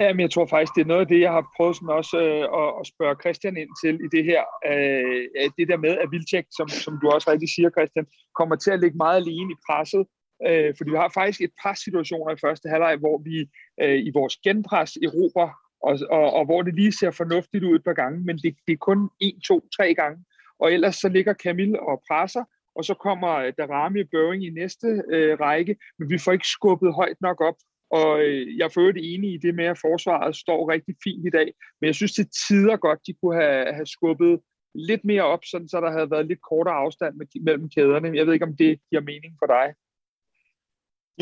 [0.00, 2.16] Ja, men jeg tror faktisk, det er noget af det, jeg har prøvet sådan også
[2.26, 4.42] øh, at, at spørge Christian ind til i det her.
[4.70, 8.06] Øh, det der med, at Vilcek, som, som du også rigtig siger, Christian,
[8.38, 10.04] kommer til at ligge meget alene i presset.
[10.48, 13.36] Øh, fordi vi har faktisk et par situationer i første halvleg, hvor vi
[13.82, 15.50] øh, i vores genpres erobrer,
[15.86, 18.72] og, og, og hvor det lige ser fornuftigt ud et par gange, men det, det
[18.72, 20.24] er kun en, to, tre gange.
[20.60, 22.44] Og ellers så ligger Camille og presser,
[22.76, 26.54] og så kommer øh, Darami og Børing i næste øh, række, men vi får ikke
[26.56, 27.58] skubbet højt nok op,
[27.90, 31.30] og øh, jeg er for enig i det med, at forsvaret står rigtig fint i
[31.30, 31.52] dag.
[31.80, 34.40] Men jeg synes til tider godt, de kunne have, have skubbet
[34.74, 38.16] lidt mere op, sådan, så der havde været lidt kortere afstand med, mellem kæderne.
[38.16, 39.66] Jeg ved ikke, om det giver mening for dig.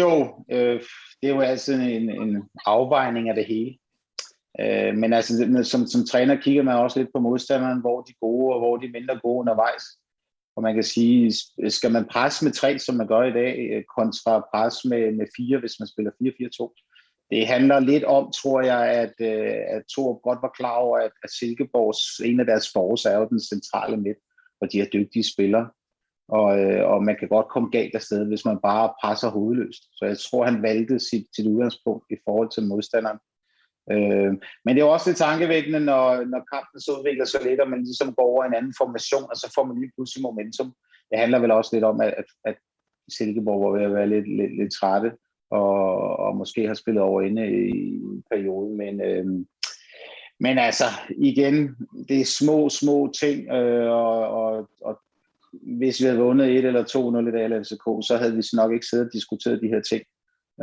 [0.00, 0.10] Jo,
[0.52, 0.80] øh,
[1.22, 3.78] det er jo altså en, en afvejning af det hele.
[4.60, 8.26] Øh, men altså, som, som træner kigger man også lidt på modstanderen, hvor de er
[8.26, 9.82] gode og hvor de er mindre gode undervejs.
[10.56, 11.32] Og man kan sige,
[11.68, 15.26] skal man presse med tre, som man gør i dag, øh, kontra presse med, med
[15.36, 17.26] fire, hvis man spiller 4-4-2.
[17.30, 21.10] Det handler lidt om, tror jeg, at, øh, at Thor godt var klar over, at,
[21.24, 24.18] at Silkeborgs, en af deres forårs er jo den centrale midt,
[24.60, 25.68] og de er dygtige spillere.
[26.28, 29.82] Og, øh, og man kan godt komme galt afsted, hvis man bare presser hovedløst.
[29.92, 33.18] Så jeg tror, han valgte sit, sit udgangspunkt i forhold til modstanderen.
[33.92, 34.32] Øh,
[34.64, 37.84] men det er også lidt tankevækkende, når, når kampen så udvikler sig lidt, og man
[37.84, 40.74] ligesom går over en anden formation, og så får man lige pludselig momentum.
[41.10, 42.56] Det handler vel også lidt om, at, at, at
[43.16, 45.12] Silkeborg var ved at være lidt, lidt, lidt trætte,
[45.50, 45.82] og,
[46.16, 49.26] og måske har spillet over inde i perioden, men, øh,
[50.40, 50.84] men altså,
[51.18, 51.76] igen,
[52.08, 55.00] det er små, små ting, øh, og, og, og
[55.78, 58.72] hvis vi havde vundet 1 eller 2-0 i dag eller FCK, så havde vi nok
[58.72, 60.02] ikke siddet og diskuteret de her ting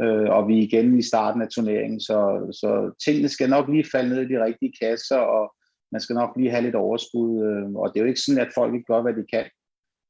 [0.01, 2.17] øh, og vi er igen i starten af turneringen, så,
[2.62, 2.69] så
[3.06, 5.56] tingene skal nok lige falde ned i de rigtige kasser, og
[5.91, 8.56] man skal nok lige have lidt overskud, øh, og det er jo ikke sådan, at
[8.56, 9.45] folk ikke gør, hvad de kan.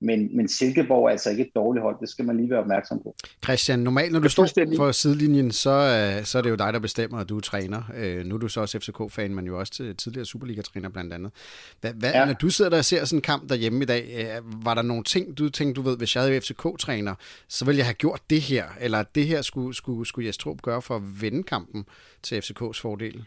[0.03, 2.99] Men, men Silkeborg er altså ikke et dårligt hold, det skal man lige være opmærksom
[3.03, 3.15] på.
[3.43, 6.79] Christian, normalt når du står for sidelinjen, så, øh, så er det jo dig, der
[6.79, 7.81] bestemmer, at du er træner.
[7.95, 11.31] Øh, nu er du så også FCK-fan, men jo også tidligere Superliga-træner blandt andet.
[11.81, 12.25] Hvad, hvad, ja.
[12.25, 14.81] Når du sidder der og ser sådan en kamp derhjemme i dag, øh, var der
[14.81, 17.15] nogle ting, du tænkte, du ved, hvis jeg havde FCK-træner,
[17.47, 20.81] så ville jeg have gjort det her, eller det her skulle, skulle, skulle Jes gøre
[20.81, 21.85] for at vinde kampen
[22.23, 23.25] til FCK's fordel?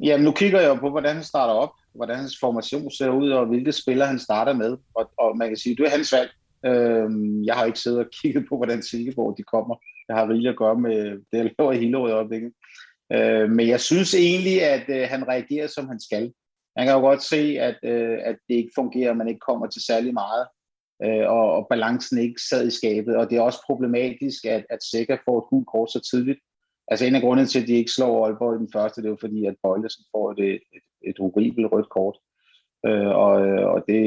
[0.00, 3.46] Jamen, nu kigger jeg på, hvordan han starter op, hvordan hans formation ser ud, og
[3.46, 4.76] hvilke spillere han starter med.
[4.94, 6.30] Og, og man kan sige, det er hans valg.
[6.66, 9.76] Øhm, jeg har ikke siddet og kigget på, hvordan Silkeborg de kommer.
[10.08, 12.52] Jeg har rigeligt at gøre med det, jeg laver i hele året i øjeblikket.
[13.12, 16.32] Øh, men jeg synes egentlig, at øh, han reagerer, som han skal.
[16.76, 19.82] Man kan jo godt se, at, øh, at det ikke fungerer, man ikke kommer til
[19.86, 20.46] særlig meget,
[21.04, 23.16] øh, og, og balancen ikke sad i skabet.
[23.16, 26.38] Og det er også problematisk, at, at Sækker får et gult kort så tidligt.
[26.92, 29.10] Altså en af grundene til, at de ikke slår Aalborg i den første, det er
[29.16, 30.62] jo fordi, at Bøjlesen får et, et,
[31.08, 32.16] et horribelt rødt kort.
[32.86, 33.32] Øh, og,
[33.74, 34.02] og det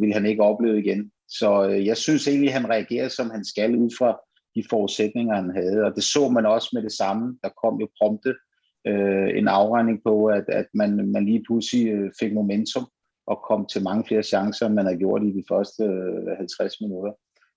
[0.00, 1.10] vil han ikke opleve igen.
[1.28, 4.20] Så øh, jeg synes egentlig, at han reagerer, som han skal, ud fra
[4.54, 5.84] de forudsætninger, han havde.
[5.84, 7.38] Og det så man også med det samme.
[7.42, 8.34] Der kom jo prompte
[8.86, 12.86] øh, en afregning på, at, at man, man lige pludselig øh, fik momentum
[13.26, 16.80] og kom til mange flere chancer, end man har gjort i de første øh, 50
[16.80, 17.12] minutter.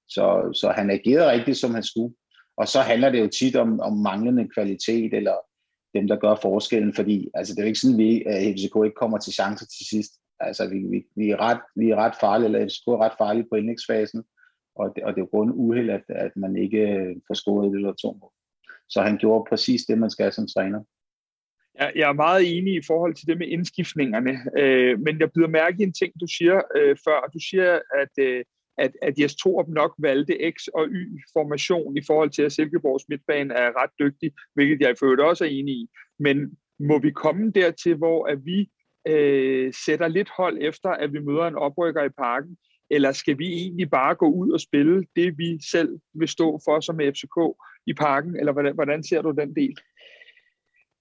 [0.07, 2.13] Så, så han agerede rigtigt, som han skulle.
[2.57, 5.35] Og så handler det jo tit om, om manglende kvalitet, eller
[5.93, 9.17] dem, der gør forskellen, fordi altså, det er jo ikke sådan, at FCK ikke kommer
[9.17, 10.11] til chancer til sidst.
[10.39, 13.47] Altså, vi, vi, vi, er, ret, vi er ret farlige, eller FCK er ret farlige
[13.51, 14.23] på indlægsfasen,
[14.75, 17.75] og det, og det er jo grund uheld, at, at man ikke får scoret et
[17.75, 18.31] eller to mål.
[18.89, 20.81] Så han gjorde præcis det, man skal som træner.
[21.79, 25.47] Jeg, jeg er meget enig i forhold til det med indskiftningerne, øh, men jeg byder
[25.47, 27.29] mærke i en ting, du siger øh, før.
[27.33, 28.43] Du siger, at øh,
[28.77, 33.53] at, at Jes Torup nok valgte X og Y-formation i forhold til, at Silkeborgs midtbane
[33.53, 35.87] er ret dygtig, hvilket jeg i øvrigt også er enig i.
[36.19, 38.69] Men må vi komme dertil, hvor at vi
[39.07, 42.57] øh, sætter lidt hold efter, at vi møder en oprykker i parken,
[42.89, 46.79] eller skal vi egentlig bare gå ud og spille det, vi selv vil stå for
[46.79, 47.37] som FCK
[47.87, 49.77] i parken, eller hvordan, hvordan ser du den del?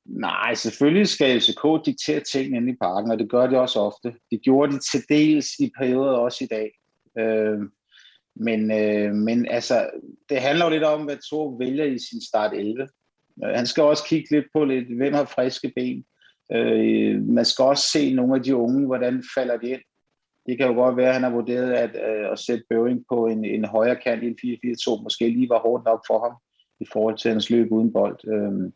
[0.06, 4.14] Nej, selvfølgelig skal FCK diktere tingene i parken, og det gør de også ofte.
[4.30, 6.70] Det gjorde de til dels i perioder også i dag.
[7.18, 7.58] Øh,
[8.36, 9.90] men, øh, men altså,
[10.28, 12.88] det handler jo lidt om, hvad Thor vælger i sin start 11.
[13.44, 16.04] Øh, han skal også kigge lidt på, lidt, hvem har friske ben.
[16.52, 19.80] Øh, man skal også se nogle af de unge, hvordan falder de ind.
[20.46, 23.26] Det kan jo godt være, at han har vurderet at, øh, at sætte Bøving på
[23.26, 25.02] en, en højere kant i en 4-4-2.
[25.02, 26.36] Måske lige var hårdt nok for ham
[26.80, 28.18] i forhold til hans løb uden bold.
[28.28, 28.72] Øh,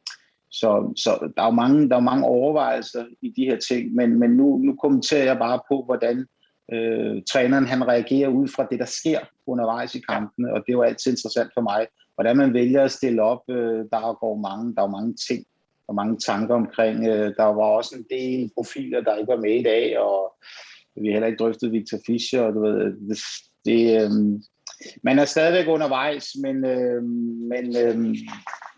[0.50, 4.18] så, så der er jo mange, der er mange overvejelser i de her ting, men,
[4.18, 6.26] men nu, nu kommenterer jeg bare på, hvordan
[6.72, 10.72] øh, træneren han reagerer ud fra det, der sker undervejs i kampene, og det er
[10.72, 13.42] jo altid interessant for mig, hvordan man vælger at stille op.
[13.50, 15.44] Øh, der går mange, der er mange ting
[15.88, 17.06] og mange tanker omkring.
[17.06, 20.34] Øh, der var også en del profiler, der ikke var med i dag, og
[20.96, 23.18] vi har heller ikke drøftet Victor Fischer, og du ved, det,
[23.64, 24.10] det øh,
[25.02, 27.02] man er stadigvæk undervejs, men, øh,
[27.52, 28.16] men øh,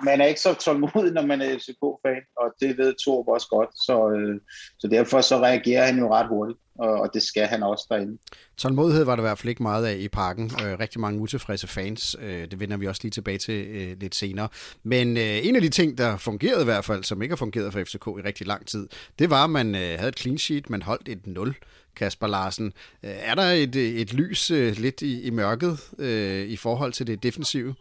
[0.04, 3.70] man er ikke så tålmodig, når man er FCK-fan, og det ved Torb også godt,
[3.86, 4.40] så, øh,
[4.78, 8.18] så derfor så reagerer han jo ret hurtigt og, og det skal han også derinde.
[8.56, 10.44] Tålmodighed var der i hvert fald ikke meget af i parken.
[10.44, 12.16] Øh, rigtig mange utilfredse fans.
[12.20, 14.48] Øh, det vender vi også lige tilbage til øh, lidt senere.
[14.82, 17.72] Men øh, en af de ting, der fungerede i hvert fald, som ikke har fungeret
[17.72, 20.70] for FCK i rigtig lang tid, det var, at man øh, havde et clean sheet,
[20.70, 21.54] man holdt et 0.
[21.98, 22.66] Kasper Larsen.
[23.04, 27.06] Øh, er der et, et lys øh, lidt i, i mørket øh, i forhold til
[27.06, 27.74] det defensive?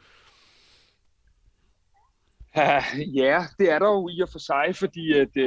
[3.21, 5.37] Ja, det er der jo i og for sig, fordi at,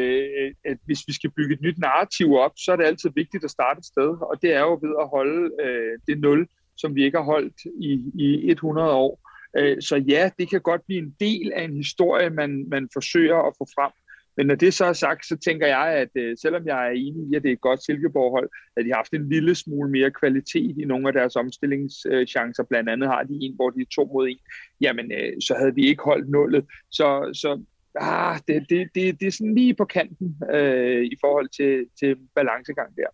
[0.65, 3.51] at hvis vi skal bygge et nyt narrativ op, så er det altid vigtigt at
[3.51, 7.05] starte et sted, og det er jo ved at holde øh, det nul, som vi
[7.05, 9.21] ikke har holdt i, i 100 år.
[9.59, 13.37] Øh, så ja, det kan godt blive en del af en historie, man, man forsøger
[13.37, 13.93] at få frem.
[14.41, 17.23] Men når det så er sagt, så tænker jeg, at øh, selvom jeg er enig
[17.31, 20.11] i, at det er et godt Silkeborg-hold, at de har haft en lille smule mere
[20.11, 22.65] kvalitet i nogle af deres omstillingschancer.
[22.71, 24.39] Blandt andet har de en, hvor de er to mod en.
[24.81, 26.65] Jamen, øh, så havde vi ikke holdt nullet.
[26.91, 27.63] Så, så
[27.95, 32.17] ah, det, det, det, det er sådan lige på kanten øh, i forhold til, til
[32.35, 33.11] balancegang der.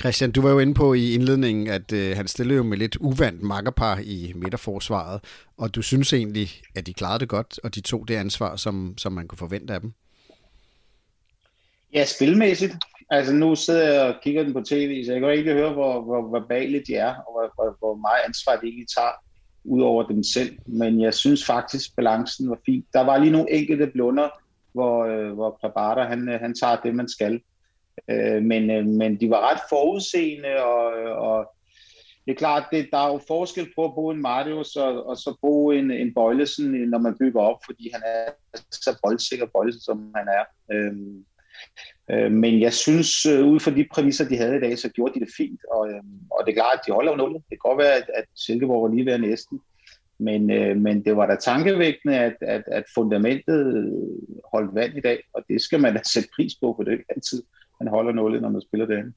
[0.00, 2.96] Christian, du var jo inde på i indledningen, at øh, han stillede jo med lidt
[2.96, 5.20] uvandt makkerpar i midterforsvaret,
[5.56, 8.94] og du synes egentlig, at de klarede det godt, og de tog det ansvar, som,
[8.98, 9.92] som man kunne forvente af dem?
[11.94, 12.74] Ja, spilmæssigt.
[13.10, 16.00] Altså nu sidder jeg og kigger den på tv, så jeg kan ikke høre, hvor,
[16.00, 19.12] hvor verbale de er, og hvor, hvor, hvor meget ansvar de egentlig tager
[19.64, 20.58] ud over dem selv.
[20.66, 22.84] Men jeg synes faktisk, balancen var fin.
[22.92, 24.28] Der var lige nogle enkelte blunder,
[24.72, 27.40] hvor, øh, hvor Prabata, han, øh, han tager det, man skal.
[28.10, 31.54] Øh, men, øh, men de var ret forudseende, og, øh, og
[32.24, 35.16] det er klart, det, der er jo forskel på at bruge en Marius og, og
[35.16, 38.32] så bo en, en Bøjlesen, når man bygger op, fordi han er
[38.72, 40.44] så boldsikker Bøjlesen, som han er.
[40.72, 40.92] Øh,
[42.10, 45.14] øh, men jeg synes, øh, ud fra de præmisser, de havde i dag, så gjorde
[45.14, 47.34] de det fint, og, øh, og det er klart, at de holder jo nul.
[47.34, 49.60] Det kan godt være, at, at Silkeborg var lige ved næsten,
[50.18, 53.92] men, øh, men det var da tankevækkende, at, at, at fundamentet
[54.52, 56.98] holdt vand i dag, og det skal man da sætte pris på, for det er
[56.98, 57.42] ikke altid,
[57.80, 59.12] man holder nullet, når man spiller det.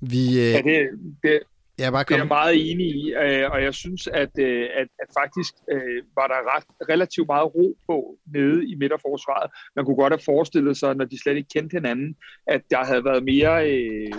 [0.00, 0.52] Vi, øh...
[0.52, 0.88] ja, det,
[1.22, 1.40] det,
[1.80, 4.88] Ja, bare det er jeg meget enig i, øh, og jeg synes, at, øh, at,
[5.02, 9.50] at faktisk øh, var der ret, relativt meget ro på nede i midterforsvaret.
[9.76, 12.16] Man kunne godt have forestillet sig, når de slet ikke kendte hinanden,
[12.46, 14.12] at der havde været mere øh,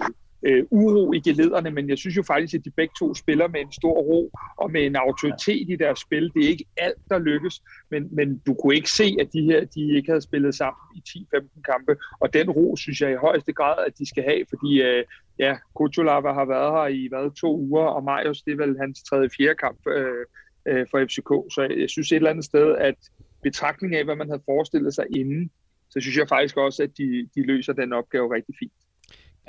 [0.43, 3.61] øh, uro i gelederne, men jeg synes jo faktisk, at de begge to spiller med
[3.61, 6.31] en stor ro og med en autoritet i deres spil.
[6.33, 9.65] Det er ikke alt, der lykkes, men, men du kunne ikke se, at de her
[9.65, 11.01] de ikke havde spillet sammen i
[11.35, 14.81] 10-15 kampe, og den ro synes jeg i højeste grad, at de skal have, fordi
[14.81, 15.03] øh,
[15.39, 19.03] ja, Kutulava har været her i hvad, to uger, og Marius, det er vel hans
[19.03, 20.25] tredje fjerde kamp øh,
[20.67, 22.95] øh, for FCK, så jeg synes et eller andet sted, at
[23.43, 25.51] betragtning af, hvad man havde forestillet sig inden,
[25.89, 28.71] så synes jeg faktisk også, at de, de løser den opgave rigtig fint.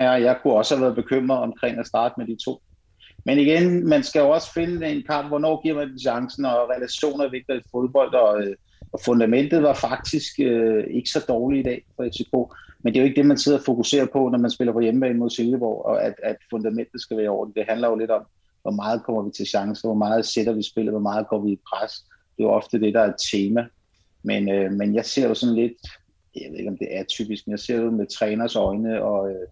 [0.00, 2.62] Ja, jeg kunne også have været bekymret omkring at starte med de to.
[3.24, 6.70] Men igen, man skal jo også finde en kamp, hvornår giver man den chancen, og
[6.76, 8.57] relationer er vigtigt i fodbold, og, øh,
[8.92, 12.57] og fundamentet var faktisk øh, ikke så dårligt i dag for FCK.
[12.83, 14.81] Men det er jo ikke det, man sidder og fokuserer på, når man spiller på
[14.81, 17.55] hjemmebane mod Silkeborg, og at, at fundamentet skal være i orden.
[17.57, 18.22] Det handler jo lidt om,
[18.62, 21.52] hvor meget kommer vi til chancer, hvor meget sætter vi spillet, hvor meget går vi
[21.52, 21.92] i pres.
[22.37, 23.66] Det er jo ofte det, der er et tema.
[24.22, 25.72] Men, øh, men jeg ser jo sådan lidt,
[26.35, 29.31] jeg ved ikke om det er typisk, men jeg ser det med træners øjne, og,
[29.31, 29.46] øh,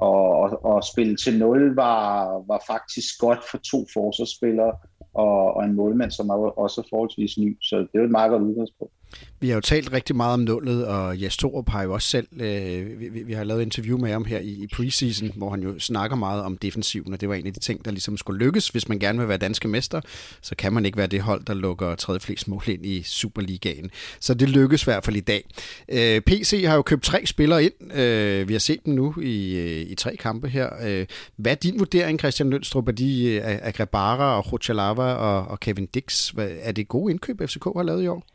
[0.00, 4.72] og, og, og spille til 0 var, var faktisk godt for to forsvarsspillere,
[5.14, 7.58] og, og en målmand, som er også forholdsvis ny.
[7.62, 8.94] Så det er et meget godt udgangspunkt.
[9.40, 12.26] Vi har jo talt rigtig meget om nullet, og Jes Torup har jo også selv,
[12.40, 15.78] øh, vi, vi har lavet interview med ham her i, i preseason, hvor han jo
[15.78, 18.68] snakker meget om defensiven, og det var en af de ting, der ligesom skulle lykkes.
[18.68, 20.00] Hvis man gerne vil være danske mester,
[20.40, 23.90] så kan man ikke være det hold, der lukker tredje flest mål ind i Superligaen.
[24.20, 25.44] Så det lykkes i hvert fald i dag.
[25.88, 27.92] Øh, PC har jo købt tre spillere ind.
[27.94, 30.70] Øh, vi har set dem nu i, øh, i tre kampe her.
[30.82, 35.60] Øh, hvad er din vurdering, Christian Lønstrup, af de øh, Agrebara og Rochalava og, og
[35.60, 36.32] Kevin Dix?
[36.38, 38.29] Er det gode indkøb, FCK har lavet i år?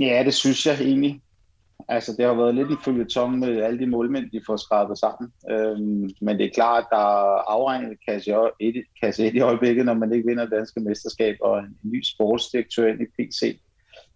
[0.00, 1.20] Ja, det synes jeg egentlig.
[1.88, 5.32] Altså, det har været lidt en følgetong med alle de målmænd, de får skrabet sammen.
[5.50, 7.98] Øhm, men det er klart, at der er afregnet
[9.00, 13.00] kasse 1 i øjeblikket, når man ikke vinder danske mesterskab, og en, ny sportsdirektør ind
[13.00, 13.60] i PC,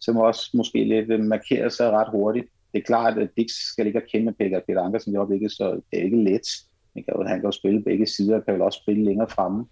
[0.00, 2.46] som også måske lidt markerer sig ret hurtigt.
[2.72, 5.98] Det er klart, at Dix skal ikke kende Peter, Peter Ankersen i øjeblikket, så det
[5.98, 6.48] er ikke let.
[6.94, 9.28] Han kan jo, han kan jo spille begge sider, og kan vel også spille længere
[9.28, 9.64] fremme.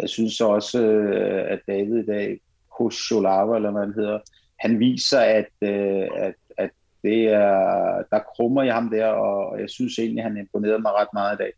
[0.00, 2.40] Jeg synes så også, øh, at David i dag,
[2.78, 4.18] Kusholawa, eller hvad han hedder,
[4.60, 6.70] han viser, at, øh, at, at
[7.02, 11.08] det er, der krummer i ham der, og jeg synes egentlig, han imponerede mig ret
[11.12, 11.52] meget i dag.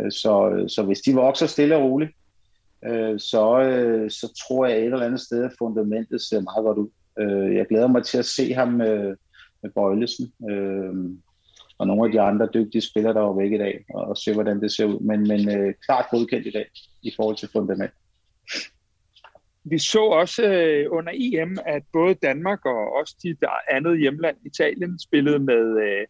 [0.00, 2.12] Øh, så, så hvis de vokser stille og roligt,
[2.84, 6.78] øh, så, øh, så tror jeg et eller andet sted, at fundamentet ser meget godt
[6.78, 6.88] ud.
[7.18, 9.16] Øh, jeg glæder mig til at se ham med,
[9.62, 10.94] med Bøjlesen øh,
[11.78, 14.60] og nogle af de andre dygtige spillere, der var væk i dag, og se, hvordan
[14.60, 15.00] det ser ud.
[15.00, 16.66] Men, men klart godkendt i dag
[17.02, 17.92] i forhold til fundament
[19.64, 24.36] vi så også øh, under EM, at både Danmark og også de der andet hjemland,
[24.46, 26.06] Italien, spillede med, øh,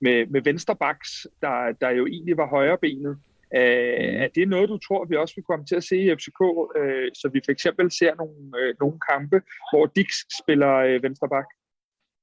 [0.00, 3.18] med, med vensterbaks, der, der jo egentlig var højrebenet.
[3.56, 4.22] Øh, mm.
[4.22, 6.40] Er det noget, du tror, vi også vil komme til at se i FCK,
[6.76, 10.08] øh, så vi for eksempel ser nogle, øh, nogle kampe, hvor Dix
[10.42, 11.46] spiller øh, vensterbak?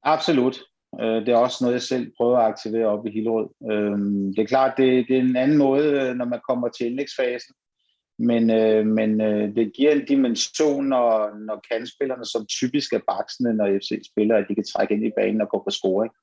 [0.03, 0.57] Absolut.
[1.01, 3.49] Øh, det er også noget, jeg selv prøver at aktivere op i Hillerød.
[3.71, 3.97] Øh,
[4.36, 7.55] det er klart, det, det er en anden måde, når man kommer til indlægsfasen
[8.20, 13.53] men, øh, men øh, det giver en dimension, når, når kandspillerne, som typisk er baksende,
[13.53, 16.13] når FC spiller, at de kan trække ind i banen og gå på scoring.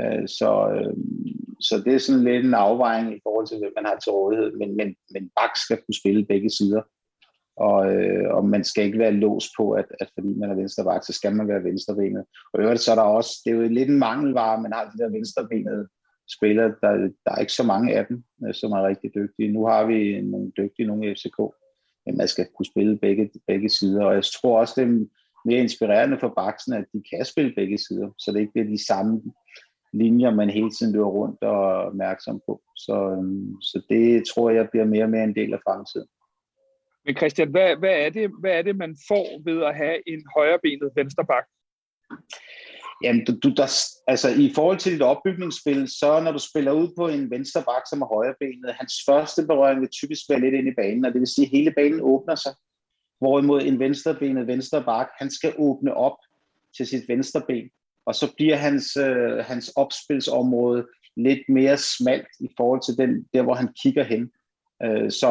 [0.00, 0.94] Øh, så, øh,
[1.60, 4.52] så det er sådan lidt en afvejning i forhold til, hvem man har til rådighed,
[4.52, 6.82] men, men, men bak skal kunne spille begge sider.
[7.56, 11.04] og, øh, og man skal ikke være låst på, at, at fordi man er venstreback,
[11.04, 12.24] så skal man være venstrebenet.
[12.52, 14.98] Og øvrigt så er der også, det er jo lidt en mangelvare, man har de
[14.98, 15.88] der venstrebenede
[16.36, 16.92] spillere, der,
[17.24, 19.52] der er ikke så mange af dem, øh, som er rigtig dygtige.
[19.52, 21.38] Nu har vi nogle dygtige, nogle i FCK,
[22.06, 25.06] men man skal kunne spille begge, begge sider, og jeg tror også, det er
[25.44, 28.86] mere inspirerende for baksen, at de kan spille begge sider, så det ikke bliver de
[28.86, 29.22] samme
[29.92, 32.62] linjer, man hele tiden løber rundt og er opmærksom på.
[32.76, 36.08] Så, øhm, så det tror jeg bliver mere og mere en del af fremtiden.
[37.04, 40.22] Men Christian, hvad, hvad, er det, hvad er det, man får ved at have en
[40.36, 41.46] højrebenet vensterbak?
[43.02, 43.66] Jamen, du, du, der,
[44.06, 47.82] altså i forhold til dit opbygningsspil, så når du spiller ud på en venstre bak,
[47.90, 51.20] som er højrebenet, hans første berøring vil typisk være lidt ind i banen, og det
[51.20, 52.52] vil sige, at hele banen åbner sig.
[53.18, 56.16] Hvorimod en venstrebenet venstre bak, han skal åbne op
[56.76, 57.70] til sit venstre ben,
[58.06, 60.86] og så bliver hans, øh, hans opspilsområde
[61.16, 64.30] lidt mere smalt i forhold til den, der, hvor han kigger hen.
[64.84, 65.30] Øh, så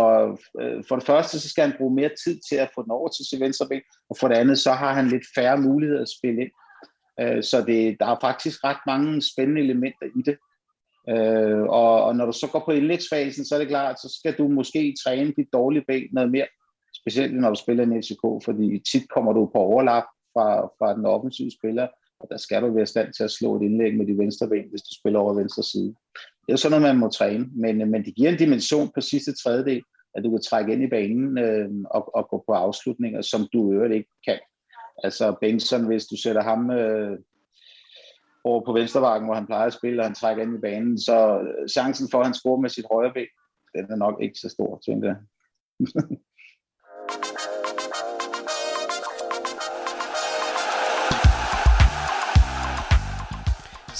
[0.61, 3.09] øh, for det første, så skal han bruge mere tid til at få den over
[3.09, 6.15] til sit venstre ben, og for det andet, så har han lidt færre muligheder at
[6.17, 6.51] spille ind.
[7.19, 10.37] Øh, så det, der er faktisk ret mange spændende elementer i det.
[11.09, 14.33] Øh, og, og når du så går på indlægsfasen, så er det klart, så skal
[14.37, 16.47] du måske træne dit dårlige ben noget mere,
[17.01, 20.03] specielt når du spiller en FCK, fordi tit kommer du på overlap
[20.33, 21.87] fra, fra den offensive spiller,
[22.19, 24.47] og der skal du være i stand til at slå et indlæg med de venstre
[24.47, 25.93] ben, hvis du spiller over venstre side.
[26.41, 29.01] Det er jo sådan noget, man må træne, men, men det giver en dimension på
[29.01, 29.81] sidste tredjedel,
[30.15, 33.73] at du kan trække ind i banen øh, og, og gå på afslutninger, som du
[33.73, 34.39] øvrigt ikke kan.
[35.03, 37.19] Altså Benson, hvis du sætter ham øh,
[38.43, 41.39] over på venstrebakken, hvor han plejer at spille, og han trækker ind i banen, så
[41.39, 43.27] øh, chancen for, at han scorer med sit højre ben,
[43.75, 45.17] den er nok ikke så stor, tænker jeg.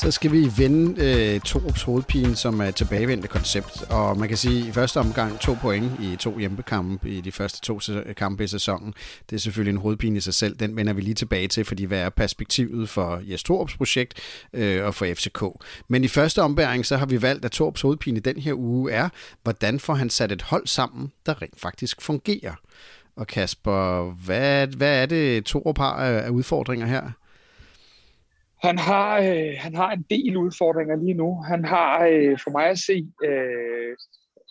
[0.01, 3.81] Så skal vi vende øh, Torups hovedpine, som er tilbagevendte koncept.
[3.89, 7.61] Og man kan sige, i første omgang to point i to hjemmekampe i de første
[7.61, 7.79] to
[8.17, 8.93] kampe i sæsonen.
[9.29, 10.55] Det er selvfølgelig en hovedpine i sig selv.
[10.55, 14.13] Den vender vi lige tilbage til, fordi hvad er perspektivet for Jes Torups projekt
[14.53, 15.43] øh, og for FCK.
[15.87, 19.09] Men i første ombæring, så har vi valgt, at Torups hovedpine den her uge er,
[19.43, 22.53] hvordan får han sat et hold sammen, der rent faktisk fungerer.
[23.15, 27.11] Og Kasper, hvad, hvad er det, Torup har af udfordringer her?
[28.63, 31.41] Han har, øh, han har en del udfordringer lige nu.
[31.41, 33.97] Han har øh, for mig at se øh,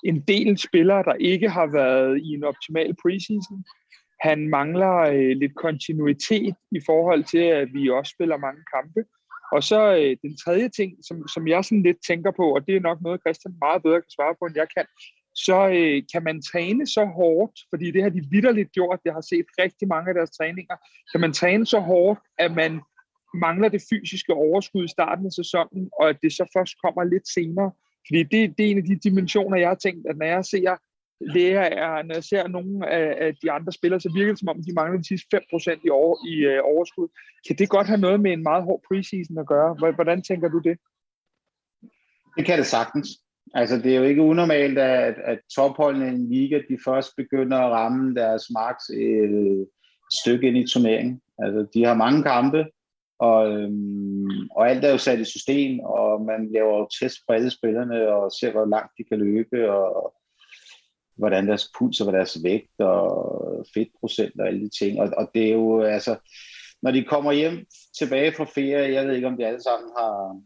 [0.05, 3.65] en del spillere, der ikke har været i en optimal preseason.
[4.21, 9.01] Han mangler øh, lidt kontinuitet i forhold til, at vi også spiller mange kampe.
[9.53, 12.77] Og så øh, den tredje ting, som, som jeg sådan lidt tænker på, og det
[12.77, 14.87] er nok noget, Christian meget bedre kan svare på, end jeg kan,
[15.35, 19.27] så øh, kan man træne så hårdt, fordi det har de vidderligt gjort, jeg har
[19.33, 20.77] set rigtig mange af deres træninger,
[21.13, 22.81] kan man træne så hårdt, at man
[23.35, 27.29] mangler det fysiske overskud i starten af sæsonen, og at det så først kommer lidt
[27.29, 27.71] senere.
[28.09, 30.77] Fordi det, det er en af de dimensioner, jeg har tænkt, at når jeg ser
[31.21, 34.49] læger er, når jeg ser nogle af, af de andre spillere, så virker det som
[34.49, 37.09] om, de mangler de sidste 5% i, over, i øh, overskud.
[37.47, 39.93] Kan det godt have noget med en meget hård preseason at gøre?
[39.95, 40.79] Hvordan tænker du det?
[42.37, 43.09] Det kan det sagtens.
[43.55, 47.59] Altså, det er jo ikke unormalt, at, at topholdene i en liga, de først begynder
[47.59, 49.67] at ramme deres max øh, et
[50.21, 51.21] stykke ind i turneringen.
[51.39, 52.65] Altså, de har mange kampe,
[53.19, 57.33] og, øhm, og alt er jo sat i system, og man laver jo test på
[57.33, 60.15] alle spillerne, og ser, hvor langt de kan løbe, og
[61.17, 65.01] hvordan deres puls og hvad deres vægt og fedtprocent og alle de ting.
[65.01, 66.17] Og, og det er jo, altså,
[66.83, 67.67] når de kommer hjem
[67.99, 70.41] tilbage fra ferie, jeg ved ikke, om de alle sammen har,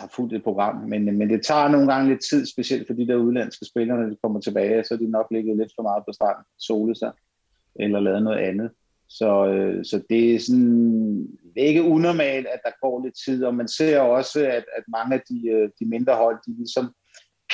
[0.00, 3.08] har fulgt et program, men, men det tager nogle gange lidt tid, specielt for de
[3.08, 6.04] der udlandske spillere, når de kommer tilbage, så er de nok ligget lidt for meget
[6.08, 7.12] på stranden, solet sig,
[7.80, 8.70] eller lavet noget andet.
[9.18, 13.68] Så, øh, så det er sådan ikke unormalt, at der går lidt tid, og man
[13.68, 16.94] ser også, at, at mange af de, øh, de mindre hold, de ligesom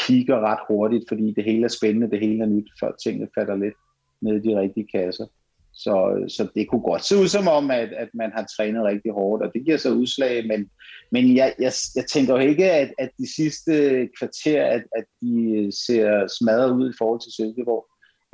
[0.07, 3.57] piker ret hurtigt, fordi det hele er spændende, det hele er nyt, før tingene falder
[3.57, 3.75] lidt
[4.23, 5.27] ned i de rigtige kasser.
[5.73, 8.85] Så, øh, så det kunne godt se ud som om, at, at man har trænet
[8.85, 10.71] rigtig hårdt, og det giver sig udslag, men,
[11.13, 13.73] men jeg, jeg, jeg tænker jo ikke, at, at de sidste
[14.19, 17.87] kvarter, at, at de ser smadret ud i forhold til Silkeborg.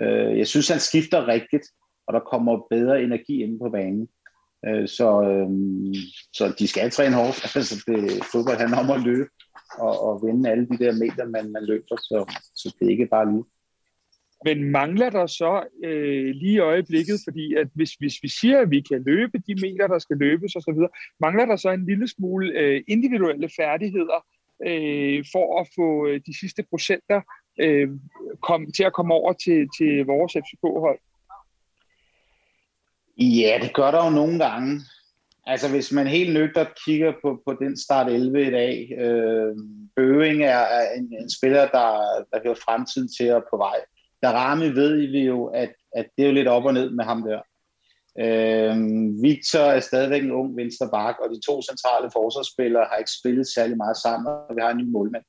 [0.03, 1.66] Øh, jeg synes, han skifter rigtigt,
[2.07, 4.09] og der kommer bedre energi ind på banen.
[4.66, 5.48] Øh, så, øh,
[6.32, 7.38] så de skal træne hårdt.
[7.57, 9.30] Altså, det, fodbold handler om at løbe
[9.78, 13.07] og, og vinde alle de der meter, man, man løber, så, så det er ikke
[13.07, 13.44] bare lige.
[14.44, 18.70] Men mangler der så øh, lige i øjeblikket, fordi at hvis, hvis vi siger, at
[18.70, 20.78] vi kan løbe de meter, der skal løbes osv.,
[21.20, 24.26] mangler der så en lille smule øh, individuelle færdigheder
[24.66, 27.20] øh, for at få øh, de sidste procenter
[27.61, 27.88] øh,
[28.42, 30.98] kom, til at komme over til, til vores FCK-hold?
[33.18, 34.80] Ja, det gør der jo nogle gange.
[35.46, 39.56] Altså hvis man helt nøgtert kigger på, på den start 11 i dag, øh,
[39.96, 41.88] Bøving er, er en, en spiller, der,
[42.32, 43.80] der hører fremtiden til og på vej.
[44.22, 47.04] Der ramme ved vi jo, at, at det er jo lidt op og ned med
[47.04, 47.40] ham der.
[48.20, 48.76] Øh,
[49.22, 53.76] Victor er stadigvæk en ung venstreback, og de to centrale forsvarsspillere har ikke spillet særlig
[53.76, 55.24] meget sammen, og vi har en ny målmand.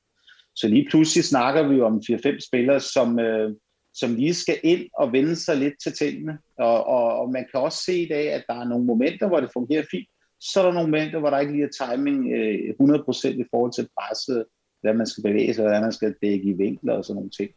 [0.55, 3.51] Så lige pludselig snakker vi jo om 4-5 spillere, som, øh,
[4.00, 6.38] som lige skal ind og vende sig lidt til tingene.
[6.58, 9.39] Og, og, og man kan også se i dag, at der er nogle momenter, hvor
[9.39, 10.10] det fungerer fint.
[10.39, 13.74] Så er der nogle momenter, hvor der ikke lige er timing øh, 100% i forhold
[13.74, 14.45] til presset,
[14.82, 17.50] hvad man skal bevæge sig, hvordan man skal dække i vinkler og sådan nogle ting.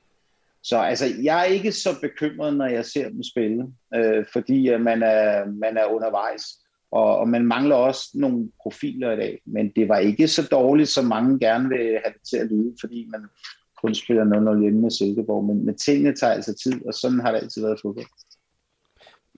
[0.63, 4.81] Så altså, jeg er ikke så bekymret, når jeg ser dem spille, øh, fordi at
[4.81, 6.43] man, er, man er undervejs,
[6.93, 9.43] og, og man mangler også nogle profiler i dag.
[9.47, 12.75] Men det var ikke så dårligt, som mange gerne vil have det til at lyde,
[12.81, 13.21] fordi man
[13.81, 15.45] kun spiller 0-0 hjemme med Silkeborg.
[15.45, 18.07] Men, men tingene tager altså tid, og sådan har det altid været fodbold.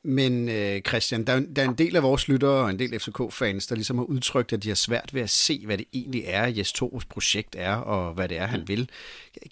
[0.05, 3.66] Men øh, Christian, der, der er en del af vores lyttere og en del FCK-fans,
[3.66, 6.47] der ligesom har udtrykt, at de har svært ved at se, hvad det egentlig er,
[6.47, 8.90] Jes Toros projekt er, og hvad det er, han vil.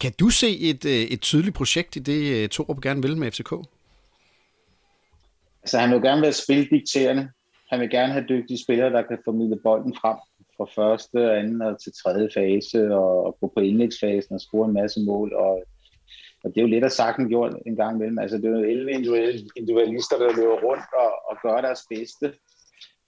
[0.00, 3.30] Kan du se et, øh, et tydeligt projekt i det, øh, Torup gerne vil med
[3.30, 3.52] FCK?
[5.62, 7.30] Altså, han vil gerne være spildikterende.
[7.70, 10.16] Han vil gerne have dygtige spillere, der kan formidle bolden frem
[10.60, 14.74] fra første, anden og til tredje fase, og, og gå på indlægsfasen og score en
[14.74, 15.34] masse mål.
[15.34, 15.64] Og
[16.44, 18.18] og det er jo lidt af sagen gjort en gang imellem.
[18.18, 22.26] Altså, det er jo 11 individualister, der løber rundt og, og gør deres bedste.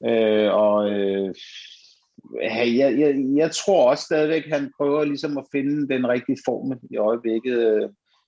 [0.08, 1.34] Øh, og øh,
[2.78, 6.80] jeg, jeg, jeg tror også stadigvæk, at han prøver ligesom at finde den rigtige form
[6.90, 7.80] i øjeblikket.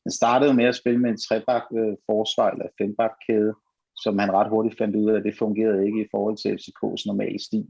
[0.05, 3.55] Han startede med at spille med en trebak øh, forsvar eller fembak kæde,
[4.03, 7.03] som han ret hurtigt fandt ud af, at det fungerede ikke i forhold til FCK's
[7.07, 7.67] normale stil.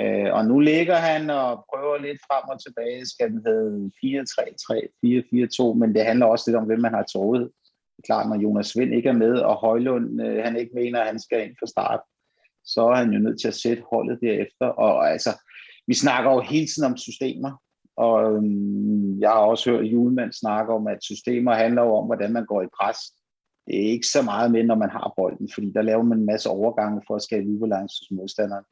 [0.00, 3.06] Øh, og nu ligger han og prøver lidt frem og tilbage.
[3.06, 7.18] Skal den hedde 4-3-3, 4-4-2, men det handler også lidt om, hvem man har til
[7.18, 7.50] rådighed.
[7.96, 11.00] Det er klart, når Jonas Vind ikke er med, og Højlund øh, han ikke mener,
[11.00, 12.00] at han skal ind for start,
[12.64, 14.66] så er han jo nødt til at sætte holdet derefter.
[14.66, 15.30] Og altså,
[15.86, 17.52] vi snakker jo hele tiden om systemer,
[17.96, 22.32] og øhm, jeg har også hørt Julemand snakke om, at systemer handler jo om, hvordan
[22.32, 22.98] man går i pres.
[23.66, 26.26] Det er ikke så meget med, når man har bolden, fordi der laver man en
[26.26, 28.64] masse overgange for at skabe ubalance hos modstanderen.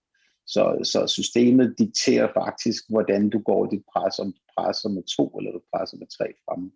[0.46, 5.28] Så, så systemet dikterer faktisk, hvordan du går dit pres, om du presser med to,
[5.28, 6.70] eller du presser med tre fremme,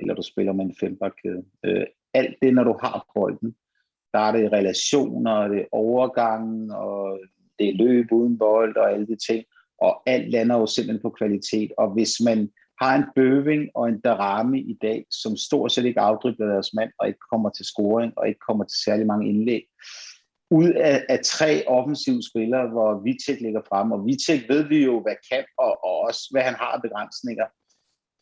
[0.00, 1.44] eller du spiller med en fembakkæde.
[1.64, 3.54] Øh, alt det, når du har bolden,
[4.12, 7.20] der er det relationer, det er overgangen, og
[7.58, 9.44] det er løb uden bold, og alle de ting.
[9.80, 11.72] Og alt lander jo simpelthen på kvalitet.
[11.78, 12.50] Og hvis man
[12.82, 16.90] har en bøving og en Darami i dag, som stort set ikke afdribler deres mand,
[16.98, 19.62] og ikke kommer til scoring, og ikke kommer til særlig mange indlæg,
[20.50, 25.00] ud af, af tre offensive spillere, hvor Vitek ligger frem, og Vitek ved vi jo,
[25.00, 27.46] hvad kan, og, og også hvad han har af begrænsninger,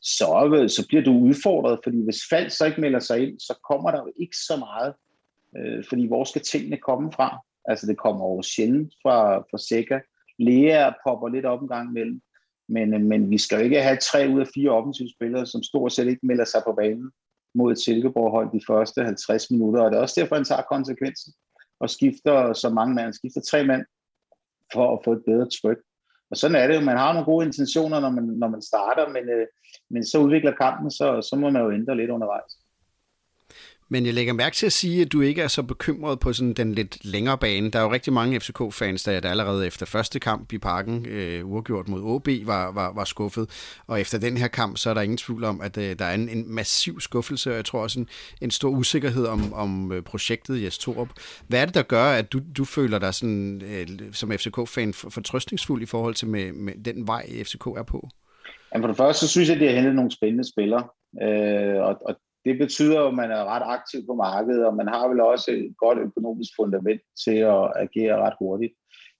[0.02, 3.54] så, øh, så bliver du udfordret, fordi hvis Fald så ikke melder sig ind, så
[3.70, 4.94] kommer der jo ikke så meget,
[5.58, 7.38] øh, fordi hvor skal tingene komme fra?
[7.64, 10.00] Altså det kommer jo sjældent fra, fra Seca.
[10.38, 12.20] Lea popper lidt op en gang imellem,
[12.68, 15.62] men, øh, men vi skal jo ikke have tre ud af fire offensive spillere, som
[15.62, 17.10] stort set ikke melder sig på banen
[17.54, 21.32] mod Silkeborg-hold de første 50 minutter, og det er også derfor, han tager konsekvensen
[21.82, 23.84] og skifter så mange mand, skifter tre mand
[24.72, 25.80] for at få et bedre tryk.
[26.30, 26.80] Og sådan er det jo.
[26.80, 29.46] Man har nogle gode intentioner, når man, når man starter, men, øh,
[29.90, 32.52] men så udvikler kampen, så, så må man jo ændre lidt undervejs.
[33.92, 36.52] Men jeg lægger mærke til at sige, at du ikke er så bekymret på sådan
[36.52, 37.70] den lidt længere bane.
[37.70, 41.46] Der er jo rigtig mange FCK-fans, der, der allerede efter første kamp i parken, øh,
[41.46, 43.76] urgjort mod OB, var, var, var skuffet.
[43.86, 46.14] Og efter den her kamp, så er der ingen tvivl om, at øh, der er
[46.14, 48.08] en, en massiv skuffelse, og jeg tror også en,
[48.42, 51.08] en stor usikkerhed om, om øh, projektet i Torup.
[51.48, 55.82] Hvad er det, der gør, at du, du føler dig sådan, øh, som FCK-fan fortrøstningsfuld
[55.82, 58.08] i forhold til med, med den vej, FCK er på?
[58.74, 60.84] Jamen for det første, så synes jeg, at de har hentet nogle spændende spillere.
[61.22, 65.08] Øh, og, og det betyder at man er ret aktiv på markedet, og man har
[65.08, 68.72] vel også et godt økonomisk fundament til at agere ret hurtigt.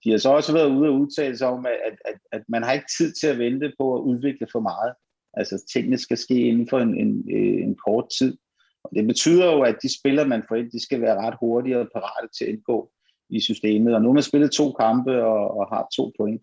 [0.04, 2.72] De har så også været ude og udtale sig om, at, at, at man har
[2.72, 4.92] ikke tid til at vente på at udvikle for meget.
[5.34, 7.30] Altså tingene skal ske inden for en, en,
[7.64, 8.36] en kort tid.
[8.84, 11.78] Og det betyder jo, at de spillere, man får ind, de skal være ret hurtige
[11.78, 12.90] og parate til at indgå
[13.30, 13.94] i systemet.
[13.94, 16.42] Og nu har man spillet to kampe og, og har to point.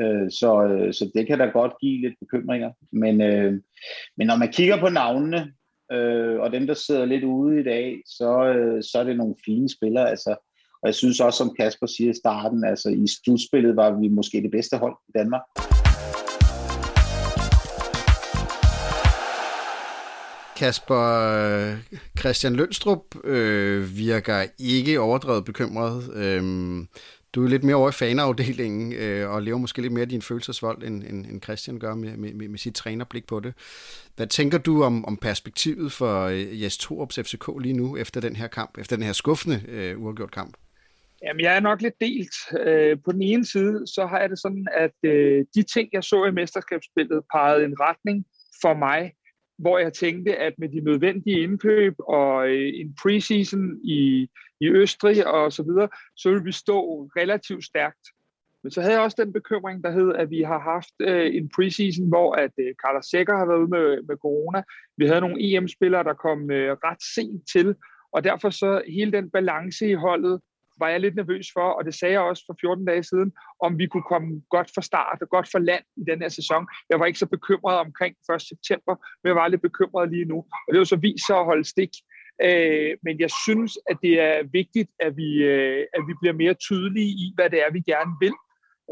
[0.00, 2.70] Øh, så, øh, så det kan da godt give lidt bekymringer.
[2.92, 3.52] Men, øh,
[4.16, 5.52] men når man kigger på navnene,
[5.92, 9.34] øh, og dem, der sidder lidt ude i dag, så, øh, så er det nogle
[9.44, 10.10] fine spillere.
[10.10, 10.30] Altså,
[10.82, 14.42] og jeg synes også, som Kasper siger i starten, altså i slutspillet var vi måske
[14.42, 15.42] det bedste hold i Danmark.
[20.56, 21.76] Kasper
[22.18, 26.14] Christian Lønstrup øh, virker ikke overdrevet bekymret.
[26.14, 26.42] Øh,
[27.34, 30.82] du er lidt mere over i fanafdelingen, øh, og lever måske lidt mere din følelsesvold,
[30.82, 33.54] end, end, end Christian gør med, med, med sit trænerblik på det.
[34.16, 38.36] Hvad tænker du om, om perspektivet for øh, Jes Torups FCK lige nu, efter den
[38.36, 40.56] her kamp, efter den her skuffende øh, uafgjort kamp?
[41.22, 42.34] Jamen, jeg er nok lidt delt.
[42.66, 46.04] Øh, på den ene side, så har jeg det sådan, at øh, de ting, jeg
[46.04, 48.24] så i mesterskabsspillet, pegede en retning
[48.62, 49.12] for mig,
[49.58, 54.28] hvor jeg tænkte, at med de nødvendige indkøb og øh, en preseason i,
[54.64, 56.78] i Østrig og så videre, så ville vi stå
[57.16, 58.04] relativt stærkt.
[58.62, 61.50] Men så havde jeg også den bekymring, der hed, at vi har haft øh, en
[61.54, 64.62] preseason, hvor at øh, Carlos Sækker har været ude med, med corona.
[64.96, 67.74] Vi havde nogle EM-spillere, der kom øh, ret sent til,
[68.12, 70.40] og derfor så hele den balance i holdet
[70.82, 73.32] var jeg lidt nervøs for, og det sagde jeg også for 14 dage siden,
[73.66, 76.66] om vi kunne komme godt fra start og godt fra land i den her sæson.
[76.90, 78.42] Jeg var ikke så bekymret omkring 1.
[78.52, 80.38] september, men jeg var lidt bekymret lige nu.
[80.66, 81.92] Og det var så vist sig at holde stik.
[82.42, 86.54] Øh, men jeg synes, at det er vigtigt, at vi, øh, at vi bliver mere
[86.54, 88.34] tydelige i, hvad det er, vi gerne vil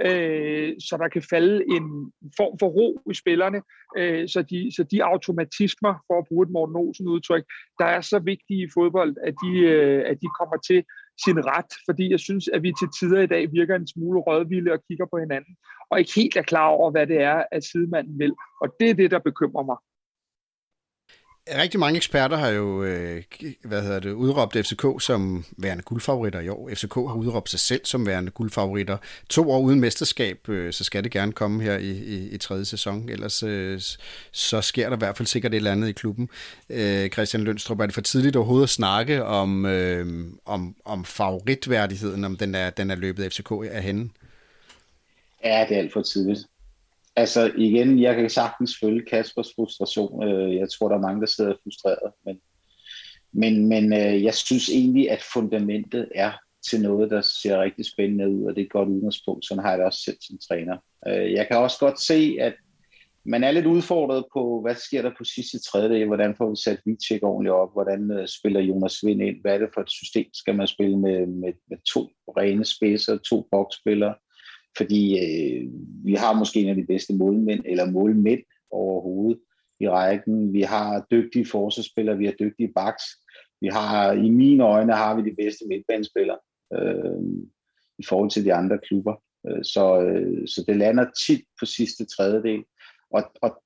[0.07, 3.63] øh, så der kan falde en form for ro i spillerne,
[3.99, 7.45] øh, så, de, så de automatismer, for at bruge et Morten Olsen udtryk,
[7.79, 10.85] der er så vigtige i fodbold, at de, øh, at de kommer til
[11.25, 14.73] sin ret, fordi jeg synes, at vi til tider i dag virker en smule rødvilde
[14.73, 15.57] og kigger på hinanden,
[15.91, 18.35] og ikke helt er klar over, hvad det er, at sidemanden vil.
[18.63, 19.77] Og det er det, der bekymrer mig.
[21.57, 23.23] Rigtig mange eksperter har jo øh,
[23.65, 26.71] hvad hedder det, udråbt FCK som værende guldfavoritter i år.
[26.75, 28.97] FCK har udråbt sig selv som værende guldfavoritter.
[29.29, 32.65] To år uden mesterskab, øh, så skal det gerne komme her i, i, i tredje
[32.65, 33.09] sæson.
[33.09, 33.81] Ellers øh,
[34.33, 36.29] så sker der i hvert fald sikkert et eller andet i klubben.
[36.71, 42.25] Øh, Christian Lønstrup, er det for tidligt overhovedet at snakke om, øh, om, om favoritværdigheden,
[42.25, 44.11] om den er, den er løbet FCK af henne?
[45.45, 46.50] Ja, det er alt for tidligt.
[47.21, 50.25] Altså igen, jeg kan sagtens følge Kaspers frustration.
[50.29, 52.13] Øh, jeg tror, der er mange, der sidder frustreret.
[52.27, 52.41] Men,
[53.33, 56.33] men, men øh, jeg synes egentlig, at fundamentet er
[56.71, 59.47] til noget, der ser rigtig spændende ud, og det er et godt udgangspunkt.
[59.47, 60.77] Sådan har jeg det også selv som træner.
[61.09, 62.55] Øh, jeg kan også godt se, at
[63.25, 66.81] man er lidt udfordret på, hvad sker der på sidste tredje, hvordan får vi sat
[66.87, 70.55] Vitek ordentligt op, hvordan spiller Jonas Vind ind, hvad er det for et system, skal
[70.55, 74.15] man spille med, med, med to rene spidser, to boksspillere,
[74.77, 75.71] fordi øh,
[76.05, 78.41] vi har måske en af de bedste målmænd, eller målmænd
[78.71, 79.41] overhovedet
[79.81, 80.53] i rækken.
[80.53, 83.05] Vi har dygtige forsvarsspillere, vi har dygtige backs.
[83.61, 86.39] Vi har, i mine øjne, har vi de bedste midtbanespillere
[86.75, 87.23] øh,
[87.99, 89.15] i forhold til de andre klubber.
[89.49, 92.65] Øh, så, øh, så det lander tit på sidste tredjedel.
[93.11, 93.63] Og, og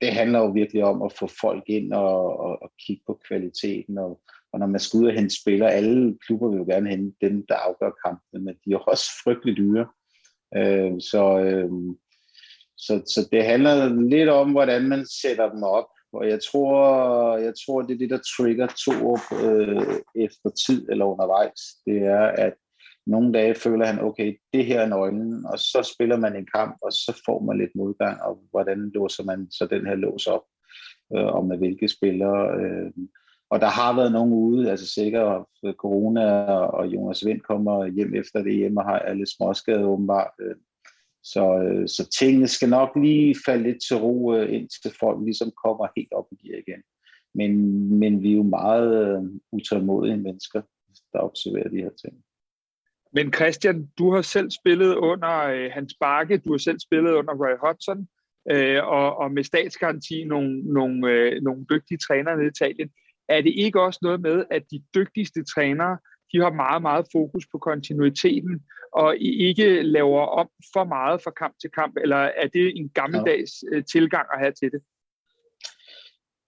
[0.00, 3.98] det handler jo virkelig om at få folk ind og, og, og kigge på kvaliteten.
[3.98, 4.20] Og,
[4.52, 7.46] og når man skal ud og hente spillere, alle klubber vil jo gerne hente dem,
[7.48, 9.86] der afgør kampen, men de er også frygtelig dyre.
[10.56, 11.70] Øh, så, øh,
[12.76, 15.86] så, så det handler lidt om, hvordan man sætter dem op.
[16.12, 20.88] Og jeg tror, jeg tror det er det, der trigger to op øh, efter tid
[20.90, 21.60] eller undervejs.
[21.86, 22.54] Det er, at
[23.06, 26.76] nogle dage føler han, okay, det her er nøglen, og så spiller man en kamp,
[26.82, 30.44] og så får man lidt modgang, og hvordan låser man så den her lås op,
[31.16, 32.60] øh, og med hvilke spillere.
[32.60, 32.90] Øh,
[33.50, 38.14] og der har været nogen ude, altså sikkert øh, corona og Jonas Vind kommer hjem
[38.14, 40.30] efter det hjem og har alle småskade åbenbart.
[40.40, 40.56] Øh.
[41.22, 45.86] Så, øh, så tingene skal nok lige falde lidt til ro, indtil folk ligesom kommer
[45.96, 46.82] helt op i gear igen.
[47.34, 47.52] Men,
[47.98, 50.62] men vi er jo meget utålmodige mennesker,
[51.12, 52.14] der observerer de her ting.
[53.12, 57.34] Men Christian, du har selv spillet under øh, Hans Bakke, du har selv spillet under
[57.34, 58.08] Roy Hodgson,
[58.50, 62.90] øh, og, og med statsgaranti nogle, nogle, øh, nogle dygtige trænere i Italien
[63.28, 65.98] er det ikke også noget med, at de dygtigste trænere,
[66.32, 68.62] de har meget, meget fokus på kontinuiteten,
[68.92, 73.52] og ikke laver om for meget fra kamp til kamp, eller er det en gammeldags
[73.72, 73.76] ja.
[73.76, 74.80] Øh, tilgang at have til det?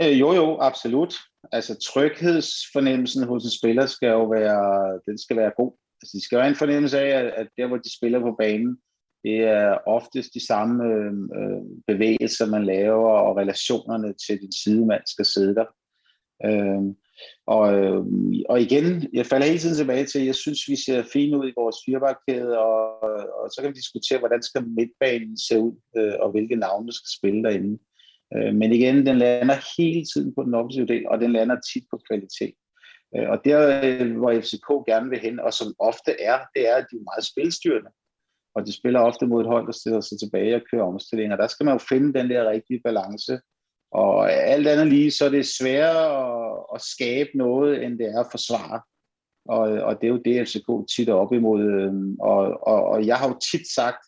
[0.02, 1.14] Øh, jo, jo, absolut.
[1.52, 5.72] Altså tryghedsfornemmelsen hos en spiller skal jo være, den skal være god.
[6.02, 8.78] Altså, de skal have en fornemmelse af, at der, hvor de spiller på banen,
[9.24, 15.02] det er oftest de samme øh, øh bevægelser, man laver, og relationerne til din sidemand
[15.06, 15.64] skal sidde der.
[16.44, 16.82] Øh,
[17.46, 21.02] og, øhm, og igen, jeg falder hele tiden tilbage til, at jeg synes, vi ser
[21.12, 23.02] fint ud i vores firebakkæde, og,
[23.40, 26.92] og så kan vi diskutere, hvordan skal midtbanen se ud, øh, og hvilke navne der
[26.92, 27.78] skal spille derinde.
[28.34, 31.84] Øh, men igen, den lander hele tiden på den offensive del, og den lander tit
[31.90, 32.54] på kvalitet.
[33.16, 36.74] Øh, og der, øh, hvor FCK gerne vil hen, og som ofte er, det er,
[36.76, 37.90] at de er meget spilstyrende.
[38.54, 41.36] Og de spiller ofte mod et hold, der stiller sig tilbage og kører omstillinger.
[41.36, 43.40] Der skal man jo finde den der rigtige balance
[43.92, 46.04] og alt andet lige, så er det sværere
[46.50, 48.80] at, at skabe noget, end det er at forsvare.
[49.44, 51.62] Og, og det er jo det, FCK tit er op imod.
[51.62, 53.98] Øhm, og, og, og jeg har jo tit sagt,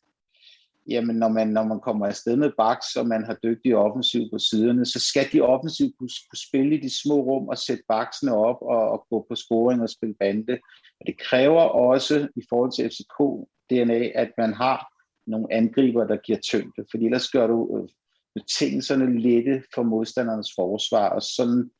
[0.89, 4.39] jamen når man, når man kommer afsted med baks, og man har dygtige offensiv på
[4.39, 8.35] siderne, så skal de offensiv kunne, kunne spille i de små rum og sætte baksene
[8.35, 10.59] op og, og gå på scoring og spille bande.
[11.01, 14.93] Og det kræver også i forhold til FCK DNA, at man har
[15.27, 17.89] nogle angriber, der giver tyngde, fordi ellers gør du øh,
[18.35, 21.71] betingelserne lette for modstandernes forsvar, og sådan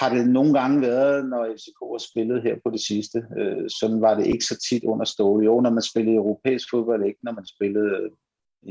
[0.00, 3.18] har det nogle gange været, når FCK har spillet her på det sidste.
[3.38, 5.44] Øh, sådan var det ikke så tit under Ståle.
[5.44, 8.10] Jo, når man spillede europæisk fodbold, ikke når man spillede øh,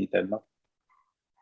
[0.04, 0.42] i Danmark.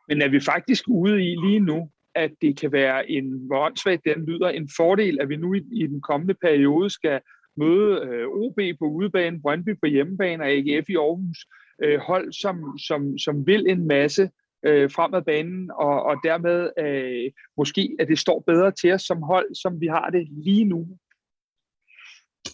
[0.08, 4.04] Men er vi faktisk ude i lige nu, at det kan være en, hvor åndssvagt
[4.04, 7.20] den lyder, en fordel, at vi nu i, i den kommende periode skal
[7.56, 11.38] møde øh, OB på udebane, Brøndby på hjemmebane og AGF i Aarhus.
[11.82, 14.30] Øh, hold, som, som, som vil en masse
[14.66, 19.22] øh, fremad banen, og, og dermed øh, måske, at det står bedre til os som
[19.22, 20.86] hold, som vi har det lige nu.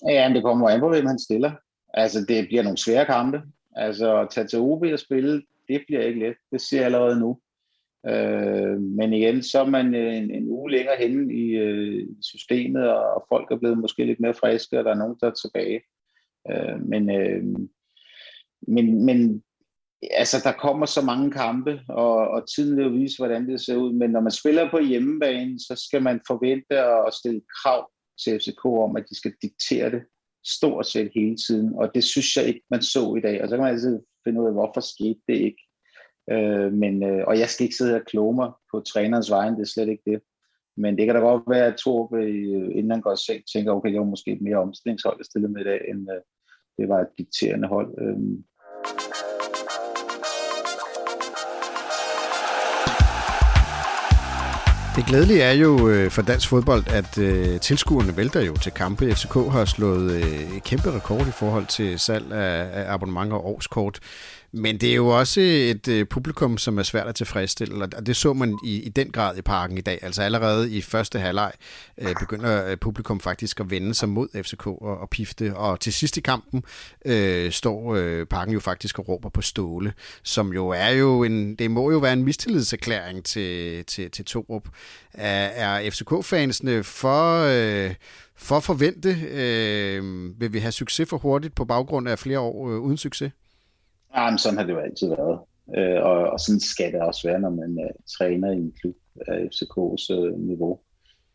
[0.08, 1.52] Ja, men det kommer an på, hvem han stiller.
[1.94, 3.42] Altså, det bliver nogle svære kampe.
[3.76, 6.36] Altså, at tage til OB og spille, det bliver ikke let.
[6.52, 7.40] Det ser jeg allerede nu.
[8.06, 12.90] Øh, men igen, så er man øh, en, en uge længere henne i, øh, systemet,
[12.90, 15.80] og folk er blevet måske lidt mere friske, og der er nogen, der er tilbage.
[16.50, 17.44] Øh, men, øh,
[18.68, 19.42] men, men
[20.10, 23.76] altså, der kommer så mange kampe, og, og tiden vil jo vise, hvordan det ser
[23.76, 23.92] ud.
[23.92, 27.90] Men når man spiller på hjemmebane, så skal man forvente at stille krav
[28.24, 30.02] til FCK om, at de skal diktere det
[30.46, 31.74] stort set hele tiden.
[31.74, 33.42] Og det synes jeg ikke, man så i dag.
[33.42, 35.62] Og så kan man altid finde ud af, hvorfor skete det ikke.
[36.30, 39.54] Øh, men, øh, og jeg skal ikke sidde her og kloge mig på trænerens vejen,
[39.54, 40.20] det er slet ikke det.
[40.76, 43.72] Men det kan da godt være, at Torb, øh, inden han går i seng, tænker,
[43.72, 46.20] okay, det var måske et mere omstillingshold, at stillede med i dag, end øh,
[46.78, 47.94] det var et dikterende hold.
[48.02, 48.18] Øh,
[54.96, 59.14] Det glædelige er jo øh, for dansk fodbold, at øh, tilskuerne vælter jo til kampe.
[59.14, 63.98] FCK har slået øh, kæmpe rekord i forhold til salg af, af abonnementer og årskort.
[64.54, 68.16] Men det er jo også et øh, publikum, som er svært at tilfredsstille, og det
[68.16, 69.98] så man i, i den grad i parken i dag.
[70.02, 71.52] Altså allerede i første halvleg
[71.98, 75.92] øh, begynder øh, publikum faktisk at vende sig mod FCK og, og pifte, og til
[75.92, 76.64] sidst i kampen
[77.04, 79.92] øh, står øh, parken jo faktisk og råber på Ståle,
[80.22, 84.68] som jo er jo en, det må jo være en mistillidserklæring til, til, til Torup.
[85.14, 87.44] Er, er FCK-fansene for...
[87.48, 87.94] Øh,
[88.36, 92.78] for forvente, øh, vil vi have succes for hurtigt på baggrund af flere år øh,
[92.78, 93.32] uden succes?
[94.14, 95.38] Ja, men sådan har det jo altid været.
[95.76, 98.96] Øh, og, og sådan skal det også være, når man uh, træner i en klub
[99.28, 100.80] af FCK's uh, øh, niveau.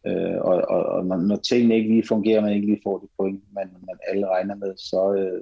[0.07, 3.09] Øh, og, og, og når, når tingene ikke lige fungerer, man ikke lige får det
[3.17, 5.41] point, man, man alle regner med, så, øh,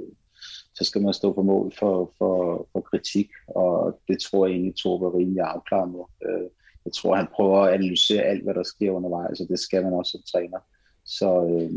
[0.75, 3.29] så skal man stå på mål for, for, for kritik.
[3.47, 6.03] Og det tror jeg egentlig, Torbe er rimelig afklaret med.
[6.25, 6.49] Øh,
[6.85, 9.93] jeg tror, han prøver at analysere alt, hvad der sker undervejs, og det skal man
[9.93, 10.59] også som træner.
[11.05, 11.71] Så, øh,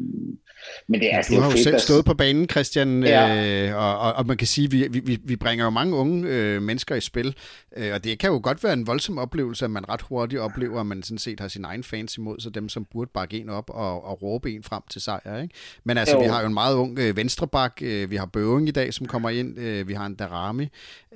[0.89, 3.69] men det er, ja, du har jo fedt, selv stået på banen, Christian, ja.
[3.69, 6.29] øh, og, og, og man kan sige, at vi, vi, vi bringer jo mange unge
[6.29, 7.35] øh, mennesker i spil,
[7.77, 10.81] øh, og det kan jo godt være en voldsom oplevelse, at man ret hurtigt oplever,
[10.81, 13.49] at man sådan set har sin egen fans imod, så dem, som burde bakke en
[13.49, 15.43] op og, og råbe en frem til sejr.
[15.43, 15.55] Ikke?
[15.85, 16.23] Men altså, jo.
[16.23, 19.07] vi har jo en meget ung øh, venstrebak, øh, vi har Bøving i dag, som
[19.07, 20.69] kommer ind, øh, vi har en Darami.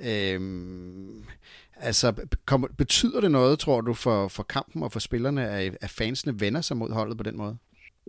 [0.03, 0.41] Øh,
[1.75, 2.13] Altså,
[2.45, 6.39] kommer, betyder det noget, tror du, for, for kampen og for spillerne, at, at fansene
[6.39, 7.57] vender sig mod holdet på den måde?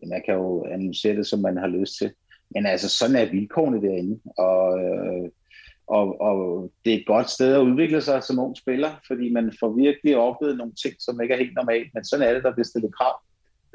[0.06, 2.10] Man kan jo annoncere det, som man har lyst til.
[2.50, 5.28] Men altså, sådan er vilkårene derinde, og, øh,
[5.86, 9.52] og, og det er et godt sted at udvikle sig som ung spiller, fordi man
[9.60, 12.52] får virkelig oplevet nogle ting, som ikke er helt normalt, men sådan er det, der
[12.52, 13.14] bliver stillet krav.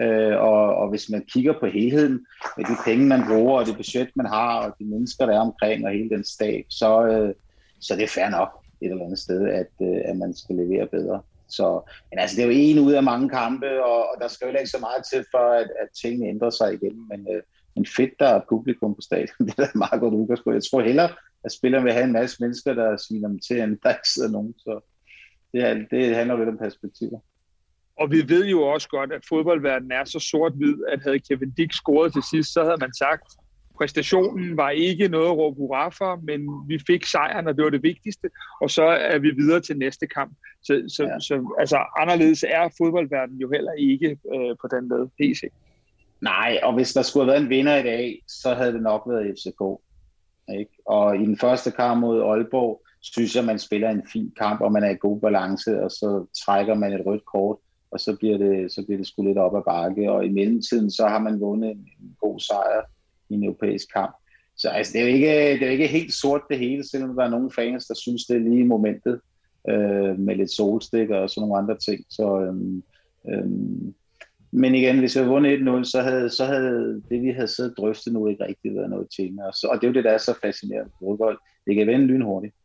[0.02, 2.26] Øh, og, og hvis man kigger på helheden
[2.58, 5.40] med de penge, man bruger, og det budget, man har, og de mennesker, der er
[5.40, 7.34] omkring, og hele den stab, så, øh,
[7.80, 8.50] så det er fair nok
[8.82, 11.22] et eller andet sted, at, øh, at man skal levere bedre.
[11.50, 14.46] Så, men altså, det er jo en ud af mange kampe, og, og der skal
[14.46, 17.08] jo ikke så meget til, for at, at tingene ændrer sig igen.
[17.10, 17.42] Men, øh,
[17.76, 19.40] men fedt, der er publikum på stadion.
[19.48, 20.56] det er et meget godt udgangspunkt.
[20.56, 21.10] Jeg tror hellere,
[21.46, 24.32] at spillerne vil have en masse mennesker, der sviner dem til, end der ikke sidder
[24.32, 24.54] nogen.
[24.58, 24.80] Så
[25.54, 27.20] det, er, det handler lidt om perspektiver.
[28.02, 31.74] Og vi ved jo også godt, at fodboldverdenen er så sort-hvid, at havde Kevin Dick
[31.74, 33.28] scoret til sidst, så havde man sagt,
[33.80, 37.70] præstationen var ikke noget at råbe hurra for, men vi fik sejren, og det var
[37.70, 38.30] det vigtigste,
[38.62, 40.34] og så er vi videre til næste kamp.
[40.64, 41.20] Så, så, ja.
[41.20, 45.44] så altså, anderledes er fodboldverdenen jo heller ikke øh, på den måde, helt
[46.22, 49.04] Nej, og hvis der skulle have været en vinder i dag, så havde det nok
[49.08, 49.62] været FCK.
[50.60, 50.72] Ikke?
[50.86, 54.72] Og i den første kamp mod Aalborg, synes jeg, man spiller en fin kamp, og
[54.72, 57.58] man er i god balance, og så trækker man et rødt kort,
[57.92, 60.12] og så bliver det, så bliver det sgu lidt op ad bakke.
[60.12, 62.82] Og i mellemtiden, så har man vundet en god sejr
[63.30, 64.16] i en europæisk kamp.
[64.58, 67.16] Så altså, det, er jo ikke, det er jo ikke helt sort det hele, selvom
[67.16, 69.20] der er nogle fans, der synes, det er lige i momentet
[69.70, 72.06] øh, med lidt solstikker og sådan nogle andre ting.
[72.10, 72.56] Så, øh,
[73.34, 73.50] øh,
[74.52, 77.72] men igen, hvis vi havde vundet 1-0, så havde, så havde det, vi havde siddet
[77.72, 79.44] og drøftet nu, ikke rigtig været noget tema.
[79.44, 81.38] Og, så, og det er jo det, der er så fascinerende fodbold.
[81.68, 82.56] Det kan vende lynhurtigt.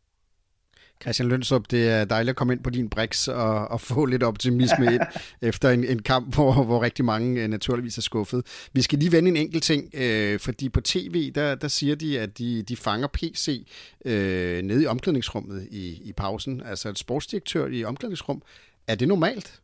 [1.01, 4.23] Christian Lønstrup, det er dejligt at komme ind på din brix og, og få lidt
[4.23, 5.01] optimisme ind
[5.49, 8.67] efter en, en kamp, hvor, hvor rigtig mange uh, naturligvis er skuffet.
[8.73, 12.19] Vi skal lige vende en enkelt ting, uh, fordi på tv, der, der siger de,
[12.19, 13.67] at de, de fanger PC
[14.05, 16.61] øh, nede i omklædningsrummet i, i pausen.
[16.65, 18.41] Altså et sportsdirektør i omklædningsrum.
[18.87, 19.59] Er det normalt?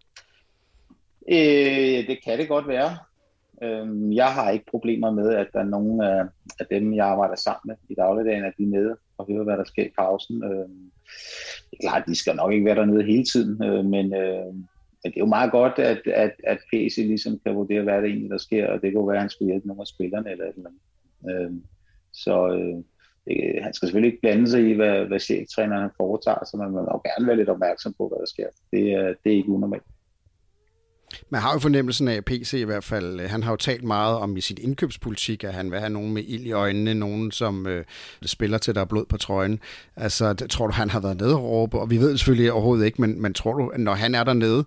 [1.32, 2.98] Øh, det kan det godt være.
[3.64, 6.24] Øh, jeg har ikke problemer med, at der er nogen af,
[6.60, 9.58] af dem, jeg arbejder sammen med i dagligdagen, at de er nede og hører, hvad
[9.58, 10.44] der sker i pausen.
[10.44, 10.70] Øh,
[11.70, 14.46] det er klart, de skal nok ikke være dernede hele tiden, øh, men, øh,
[15.04, 18.10] men det er jo meget godt, at, at, at PC ligesom kan vurdere, hvad det
[18.10, 20.46] egentlig, der sker, og det kunne være, at han skulle hjælpe nogle af spillerne eller
[20.46, 20.82] et eller andet.
[21.30, 21.52] Øh,
[22.14, 22.84] så øh,
[23.26, 26.82] det, han skal selvfølgelig ikke blande sig i, hvad, hvad cheftræneren foretager, så man må
[26.82, 28.48] gerne være lidt opmærksom på, hvad der sker.
[28.72, 28.82] Det,
[29.24, 29.84] det er ikke unormalt.
[31.30, 33.84] Man har jo fornemmelsen af, at PC i hvert fald, øh, han har jo talt
[33.84, 37.32] meget om i sit indkøbspolitik, at han vil have nogen med ild i øjnene, nogen
[37.32, 37.86] som øh,
[38.26, 39.60] spiller til, der er blod på trøjen.
[39.96, 41.80] Altså, det, tror du, han har været nede og råbe?
[41.80, 44.66] Og vi ved selvfølgelig overhovedet ikke, men, men tror du, når han er dernede,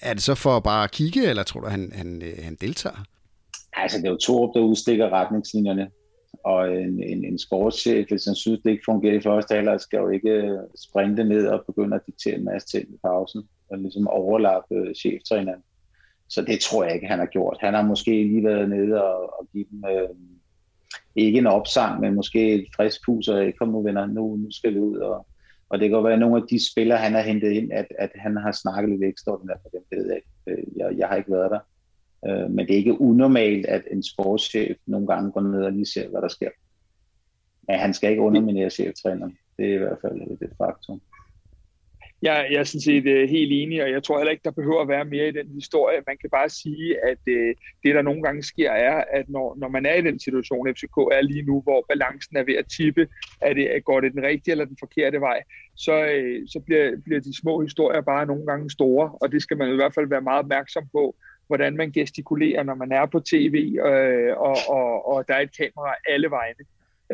[0.00, 3.04] er det så for bare at kigge, eller tror du, han, han, øh, han deltager?
[3.72, 5.88] Altså, det er jo Torup, der udstikker retningslinjerne
[6.44, 9.98] og en, en, en sportschef, hvis han synes, det ikke fungerer i første halvleg, skal
[9.98, 13.78] jo ikke øh, sprinte ned og begynde at diktere en masse ting i pausen, og
[13.78, 15.62] ligesom overlappe cheftræneren.
[16.28, 17.56] Så det tror jeg ikke, han har gjort.
[17.60, 20.08] Han har måske lige været nede og, og give dem øh,
[21.16, 24.74] ikke en opsang, men måske et frisk pus, og kom nu venner, nu, nu skal
[24.74, 24.96] vi ud.
[24.96, 25.26] Og,
[25.68, 28.10] og det kan være, at nogle af de spillere, han har hentet ind, at, at
[28.14, 30.28] han har snakket lidt ekstraordinært for dem, det ved jeg ikke.
[30.46, 31.60] Øh, jeg, jeg har ikke været der.
[32.26, 35.86] Øh, men det er ikke unormalt, at en sportschef nogle gange går ned og lige
[35.86, 36.50] ser, hvad der sker.
[37.68, 39.38] Men han skal ikke underminere cheftræneren.
[39.56, 41.00] Det er i hvert fald et faktum.
[42.22, 44.80] Jeg, jeg er sådan set uh, helt enig, og jeg tror heller ikke, der behøver
[44.82, 46.02] at være mere i den historie.
[46.06, 47.50] Man kan bare sige, at uh,
[47.82, 50.96] det, der nogle gange sker, er, at når, når man er i den situation, FCK
[50.96, 53.08] er lige nu, hvor balancen er ved at tippe,
[53.40, 55.42] er det, går det den rigtige eller den forkerte vej,
[55.76, 59.56] så, uh, så bliver, bliver de små historier bare nogle gange store, og det skal
[59.56, 61.16] man i hvert fald være meget opmærksom på,
[61.46, 65.56] hvordan man gestikulerer, når man er på tv, øh, og, og, og der er et
[65.56, 66.64] kamera alle vegne.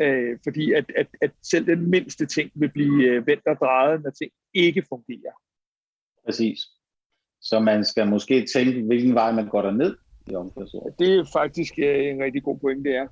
[0.01, 4.03] Øh, fordi at, at, at selv den mindste ting vil blive øh, vendt og drejet,
[4.03, 5.35] når ting ikke fungerer.
[6.25, 6.59] Præcis.
[7.41, 9.97] Så man skal måske tænke, hvilken vej man går ned
[10.31, 10.99] i omklædningsrummet.
[10.99, 13.07] Det er faktisk øh, en rigtig god point, det er.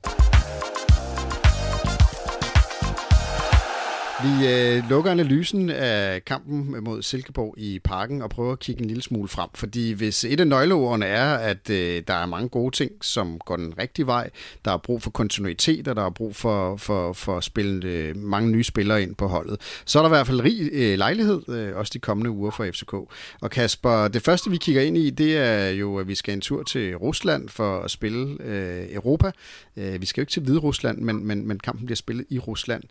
[4.23, 8.87] Vi øh, lukker analysen af kampen mod Silkeborg i parken og prøver at kigge en
[8.87, 9.49] lille smule frem.
[9.55, 13.55] Fordi hvis et af nøgleordene er, at øh, der er mange gode ting, som går
[13.55, 14.29] den rigtige vej,
[14.65, 18.17] der er brug for kontinuitet, og der er brug for, for, for at spille øh,
[18.17, 21.49] mange nye spillere ind på holdet, så er der i hvert fald rig øh, lejlighed,
[21.49, 22.93] øh, også de kommende uger for FCK.
[23.41, 26.41] Og Kasper, det første vi kigger ind i, det er jo, at vi skal en
[26.41, 29.31] tur til Rusland for at spille øh, Europa.
[29.77, 32.39] Øh, vi skal jo ikke til Hvide Rusland, men, men, men kampen bliver spillet i
[32.39, 32.83] Rusland.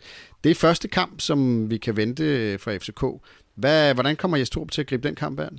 [0.45, 3.03] Det er første kamp, som vi kan vente øh, fra FCK.
[3.55, 5.59] Hvad, hvordan kommer Jes Torp til at gribe den kamp an?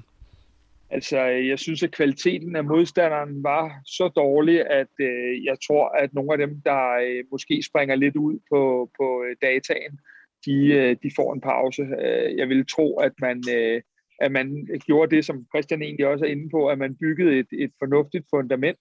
[0.89, 6.13] Altså, jeg synes, at kvaliteten af modstanderen var så dårlig, at øh, jeg tror, at
[6.13, 9.99] nogle af dem, der øh, måske springer lidt ud på, på øh, dataen,
[10.45, 11.81] de, øh, de får en pause.
[11.81, 13.81] Øh, jeg vil tro, at man, øh,
[14.19, 17.47] at man gjorde det, som Christian egentlig også er inde på, at man byggede et,
[17.51, 18.79] et fornuftigt fundament.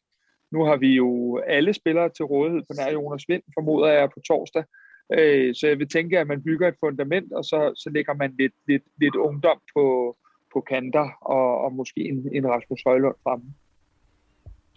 [0.53, 4.21] Nu har vi jo alle spillere til rådighed på nær Jonas Vind, formoder jeg, på
[4.29, 4.65] torsdag.
[5.13, 8.35] Øh, så jeg vil tænke, at man bygger et fundament, og så, så lægger man
[8.39, 10.17] lidt, lidt, lidt ungdom på,
[10.53, 13.55] på kanter, og, og måske en, en Rasmus Højlund fremme.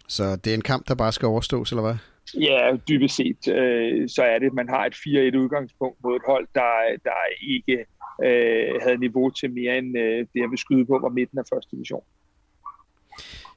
[0.08, 1.96] Så det er en kamp, der bare skal overstås, eller hvad?
[2.34, 6.22] Ja, dybest set, øh, så er det, at man har et 4-1 udgangspunkt mod et
[6.26, 6.72] hold, der,
[7.04, 7.20] der
[7.54, 7.76] ikke
[8.24, 11.44] øh, havde niveau til mere end øh, det, jeg vil skyde på, var midten af
[11.52, 12.04] første division.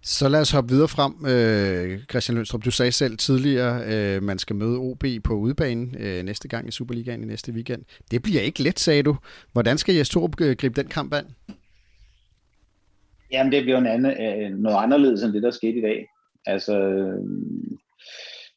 [0.03, 1.13] Så lad os hoppe videre frem.
[1.25, 6.23] Øh, Christian Lønstrup, du sagde selv tidligere, øh, man skal møde OB på udbanen øh,
[6.23, 7.83] næste gang i Superligaen i næste weekend.
[8.11, 9.15] Det bliver ikke let, sagde du.
[9.53, 11.25] Hvordan skal Jes Torup øh, gribe den kamp an?
[13.31, 16.07] Jamen, det bliver en anden, øh, noget anderledes end det, der skete i dag.
[16.45, 17.23] Altså, øh,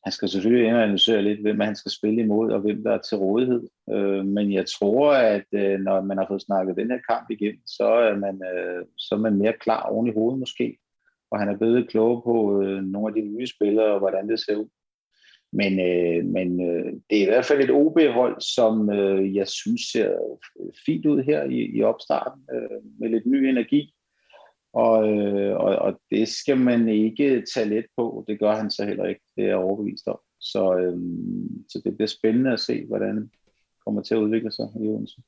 [0.05, 3.19] han skal selvfølgelig analysere lidt, hvem han skal spille imod, og hvem der er til
[3.19, 3.63] rådighed.
[3.93, 7.61] Øh, men jeg tror, at øh, når man har fået snakket den her kamp igennem,
[7.67, 10.79] så er man, øh, så er man mere klar oven i hovedet måske
[11.33, 14.41] og han er blevet klogere på øh, nogle af de nye spillere, og hvordan det
[14.41, 14.69] ser ud.
[15.53, 19.81] Men, øh, men øh, det er i hvert fald et OB-hold, som øh, jeg synes
[19.81, 20.39] ser
[20.87, 23.95] fint ud her i, i opstarten, øh, med lidt ny energi.
[24.73, 28.25] Og, øh, og, og det skal man ikke tage let på.
[28.29, 29.21] Det gør han så heller ikke.
[29.37, 30.19] Det er jeg overbevist om.
[30.41, 30.99] Så, øh,
[31.69, 33.31] så det bliver spændende at se, hvordan det
[33.85, 35.23] kommer til at udvikle sig i Odense.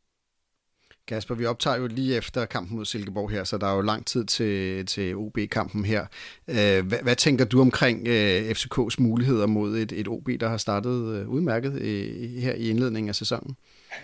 [1.09, 4.07] Kasper, vi optager jo lige efter kampen mod Silkeborg her, så der er jo lang
[4.07, 6.03] tid til, til OB-kampen her.
[6.49, 10.57] Øh, hvad, hvad tænker du omkring øh, FCK's muligheder mod et, et OB, der har
[10.57, 13.57] startet øh, udmærket øh, her i indledningen af sæsonen?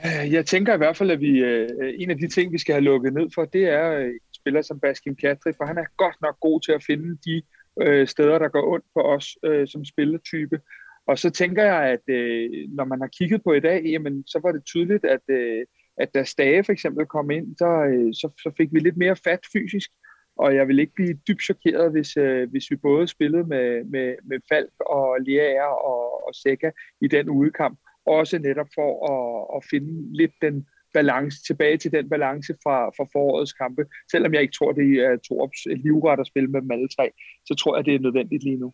[0.05, 2.73] Øh, jeg tænker i hvert fald, at vi, øh, en af de ting, vi skal
[2.75, 6.41] have lukket ned for, det er spiller som Baskin Katri, for han er godt nok
[6.41, 7.43] god til at finde de
[8.07, 9.37] steder, der går ondt på os
[9.71, 10.61] som spillertype.
[11.07, 12.05] Og så tænker jeg, at
[12.69, 15.21] når man har kigget på i dag, jamen, så var det tydeligt, at
[16.01, 19.17] at da Stage for eksempel kom ind, så, øh, så, så fik vi lidt mere
[19.17, 19.91] fat fysisk,
[20.37, 24.15] og jeg vil ikke blive dybt chokeret, hvis, øh, hvis vi både spillede med, med,
[24.25, 26.71] med Falk og Lea og, og Seca
[27.01, 32.09] i den udekamp, også netop for at, at finde lidt den balance, tilbage til den
[32.09, 33.85] balance fra, fra forårets kampe.
[34.11, 37.11] Selvom jeg ikke tror, det er Torps livret at spille med dem alle tre,
[37.45, 38.73] så tror jeg, det er nødvendigt lige nu.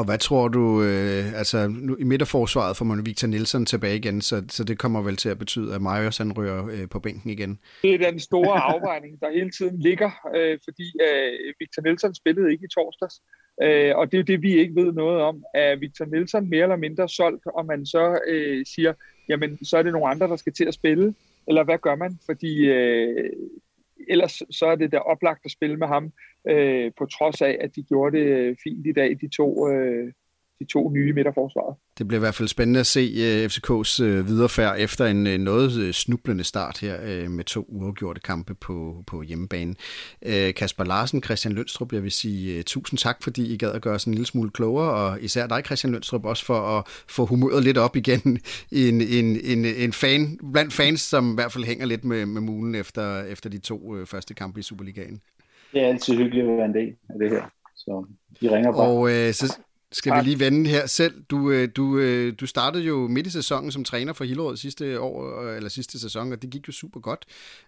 [0.00, 4.20] Og hvad tror du, øh, altså nu, i midterforsvaret får man Victor Nielsen tilbage igen,
[4.20, 7.30] så, så det kommer vel til at betyde, at Marius han ryger øh, på bænken
[7.30, 7.58] igen?
[7.82, 12.52] Det er den store afvejning, der hele tiden ligger, øh, fordi øh, Victor Nielsen spillede
[12.52, 13.14] ikke i torsdags,
[13.62, 15.44] øh, og det er det, vi ikke ved noget om.
[15.54, 18.92] Er Victor Nielsen mere eller mindre solgt, og man så øh, siger,
[19.28, 21.14] jamen så er det nogle andre, der skal til at spille,
[21.48, 22.18] eller hvad gør man?
[22.26, 23.30] Fordi øh,
[24.10, 26.12] ellers så er det da oplagt at spille med ham,
[26.48, 30.12] øh, på trods af, at de gjorde det øh, fint i dag, de to, øh,
[30.60, 31.76] de to nye midterforsvaret.
[31.98, 35.32] Det bliver i hvert fald spændende at se uh, FCK's uh, viderefærd efter en uh,
[35.32, 39.74] noget snublende start her med to uafgjorte kampe på, på hjemmebane.
[40.56, 44.04] Kasper Larsen, Christian Lønstrup, jeg vil sige tusind tak, fordi I gad at gøre os
[44.04, 47.78] en lille smule klogere, og især dig, Christian Lønstrup, også for at få humøret lidt
[47.78, 48.38] op igen
[48.70, 52.26] i en, en, en, en fan, blandt fans, som i hvert fald hænger lidt med,
[52.26, 55.20] med mulen efter, efter de to første kampe i Superligaen.
[55.72, 57.42] Det er altid hyggeligt at være en del af det her.
[57.76, 58.04] Så
[58.40, 58.80] vi ringer bare.
[58.80, 59.58] Og øh, så,
[59.92, 61.22] skal vi lige vende her selv.
[61.30, 65.00] Du, øh, du, øh, du startede jo midt i sæsonen som træner for Hillerød sidste
[65.00, 67.26] år, eller sidste sæson, og det gik jo super godt.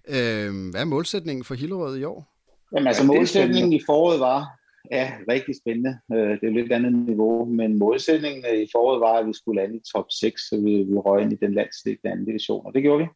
[0.08, 2.28] Øh, hvad er målsætningen for Hillerød i år?
[2.74, 4.46] Jamen altså målsætningen i foråret var,
[4.90, 5.98] ja, rigtig spændende.
[6.10, 9.76] Det er jo lidt andet niveau, men målsætningen i foråret var, at vi skulle lande
[9.76, 12.82] i top 6, så vi, vi røg ind i den landsdækkende anden division, og det
[12.82, 13.08] gjorde vi.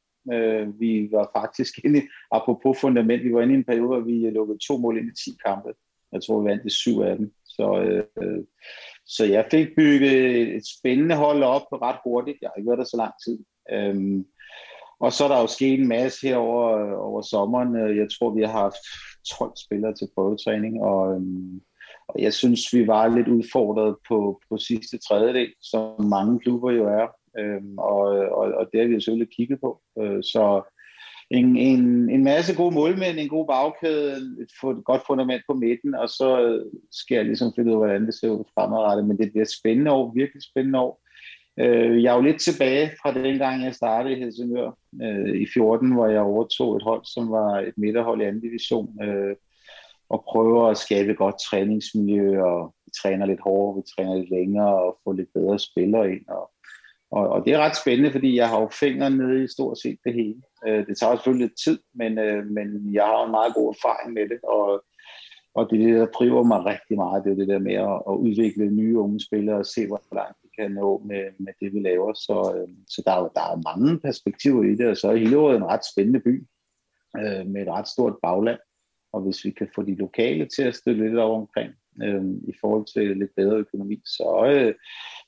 [0.78, 2.02] Vi var faktisk inde i,
[2.32, 5.30] apropos fundament, vi var inde i en periode, hvor vi lukkede to mål ind i
[5.30, 5.70] 10 kampe.
[6.12, 7.32] Jeg tror, vi vandt i syv af dem.
[7.44, 7.66] Så,
[8.22, 8.44] øh,
[9.06, 12.38] så jeg fik bygget et spændende hold op ret hurtigt.
[12.42, 13.38] Jeg har ikke været der så lang tid.
[13.72, 14.26] Øhm,
[15.00, 17.76] og så er der jo sket en masse her over, øh, over sommeren.
[17.76, 18.82] Øh, jeg tror, vi har haft
[19.38, 21.60] 12 spillere til prøvetræning, og, øhm,
[22.08, 26.86] og jeg synes, vi var lidt udfordret på, på sidste tredjedel, som mange klubber jo
[26.86, 27.06] er.
[27.38, 28.02] Øhm, og,
[28.38, 29.80] og, og det har vi jo selvfølgelig kigget på.
[30.00, 30.62] Øh, så
[31.30, 35.94] en, en, en masse gode målmænd, en god bagkæde, et, et godt fundament på midten,
[35.94, 36.60] og så
[36.92, 39.06] skal jeg ligesom finde ud af, hvordan det ser ud fremadrettet.
[39.06, 41.02] Men det bliver spændende år, virkelig spændende år.
[41.60, 44.70] Øh, jeg er jo lidt tilbage fra den gang, jeg startede i Helsingør
[45.02, 49.02] øh, i 14, hvor jeg overtog et hold, som var et midterhold i anden division,
[49.02, 49.36] øh,
[50.08, 54.30] og prøver at skabe et godt træningsmiljø, og vi træner lidt hårdere, vi træner lidt
[54.30, 56.50] længere, og få lidt bedre spillere ind, og
[57.10, 59.98] og, og det er ret spændende, fordi jeg har jo fingre nede i stort set
[60.04, 60.42] det hele.
[60.66, 64.12] Øh, det tager selvfølgelig lidt tid, men, øh, men jeg har en meget god erfaring
[64.12, 64.84] med det, og,
[65.54, 67.96] og det er det, der driver mig rigtig meget, det er det der med at,
[68.10, 71.74] at udvikle nye unge spillere og se, hvor langt vi kan nå med, med det,
[71.74, 72.12] vi laver.
[72.14, 75.56] Så, øh, så der, er, der er mange perspektiver i det, og så er Hillerød
[75.56, 76.46] en ret spændende by
[77.20, 78.58] øh, med et ret stort bagland.
[79.12, 82.54] Og hvis vi kan få de lokale til at støtte lidt over omkring øh, i
[82.60, 84.74] forhold til lidt bedre økonomi, så øh,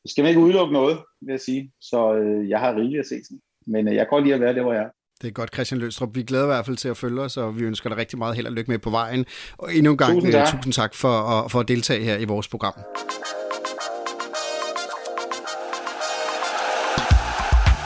[0.07, 1.73] skal man ikke udelukke noget, vil jeg sige.
[1.81, 3.41] Så øh, jeg har rigeligt at se sådan.
[3.67, 4.91] Men øh, jeg kan godt lide at være der, hvor jeg er.
[5.23, 6.09] Det er godt, Christian Løstrup.
[6.15, 8.37] Vi glæder i hvert fald til at følge os, og vi ønsker dig rigtig meget
[8.37, 9.27] held og lykke med på vejen.
[9.59, 12.17] Og endnu en gang, tusind tak, uh, tusind tak for, at, for at deltage her
[12.17, 12.75] i vores program.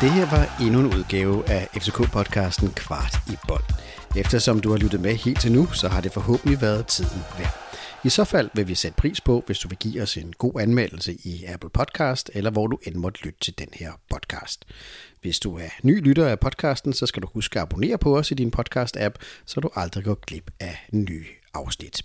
[0.00, 3.64] Det her var endnu en udgave af FCK-podcasten Kvart i bold.
[4.16, 7.61] Eftersom du har lyttet med helt til nu, så har det forhåbentlig været tiden værd.
[8.05, 10.61] I så fald vil vi sætte pris på, hvis du vil give os en god
[10.61, 14.64] anmeldelse i Apple Podcast, eller hvor du end måtte lytte til den her podcast.
[15.20, 18.30] Hvis du er ny lytter af podcasten, så skal du huske at abonnere på os
[18.30, 19.14] i din podcast-app,
[19.46, 21.24] så du aldrig går glip af nye
[21.55, 22.03] afsnit.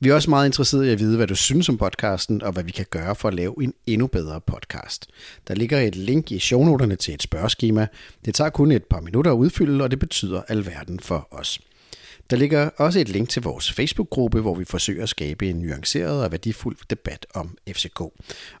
[0.00, 2.64] Vi er også meget interesserede i at vide, hvad du synes om podcasten, og hvad
[2.64, 5.06] vi kan gøre for at lave en endnu bedre podcast.
[5.48, 7.86] Der ligger et link i shownoterne til et spørgeskema.
[8.24, 11.60] Det tager kun et par minutter at udfylde, og det betyder alverden for os.
[12.30, 16.24] Der ligger også et link til vores Facebook-gruppe, hvor vi forsøger at skabe en nuanceret
[16.24, 18.00] og værdifuld debat om FCK.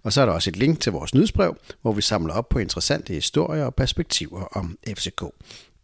[0.02, 2.58] Og så er der også et link til vores nyhedsbrev, hvor vi samler op på
[2.58, 5.22] interessante historier og perspektiver om FCK.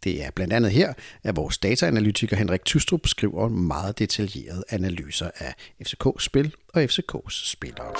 [0.03, 5.53] Det er blandt andet her, at vores dataanalytiker Henrik Tystrup skriver meget detaljerede analyser af
[5.87, 7.93] FCK's spil og FCK's spillere.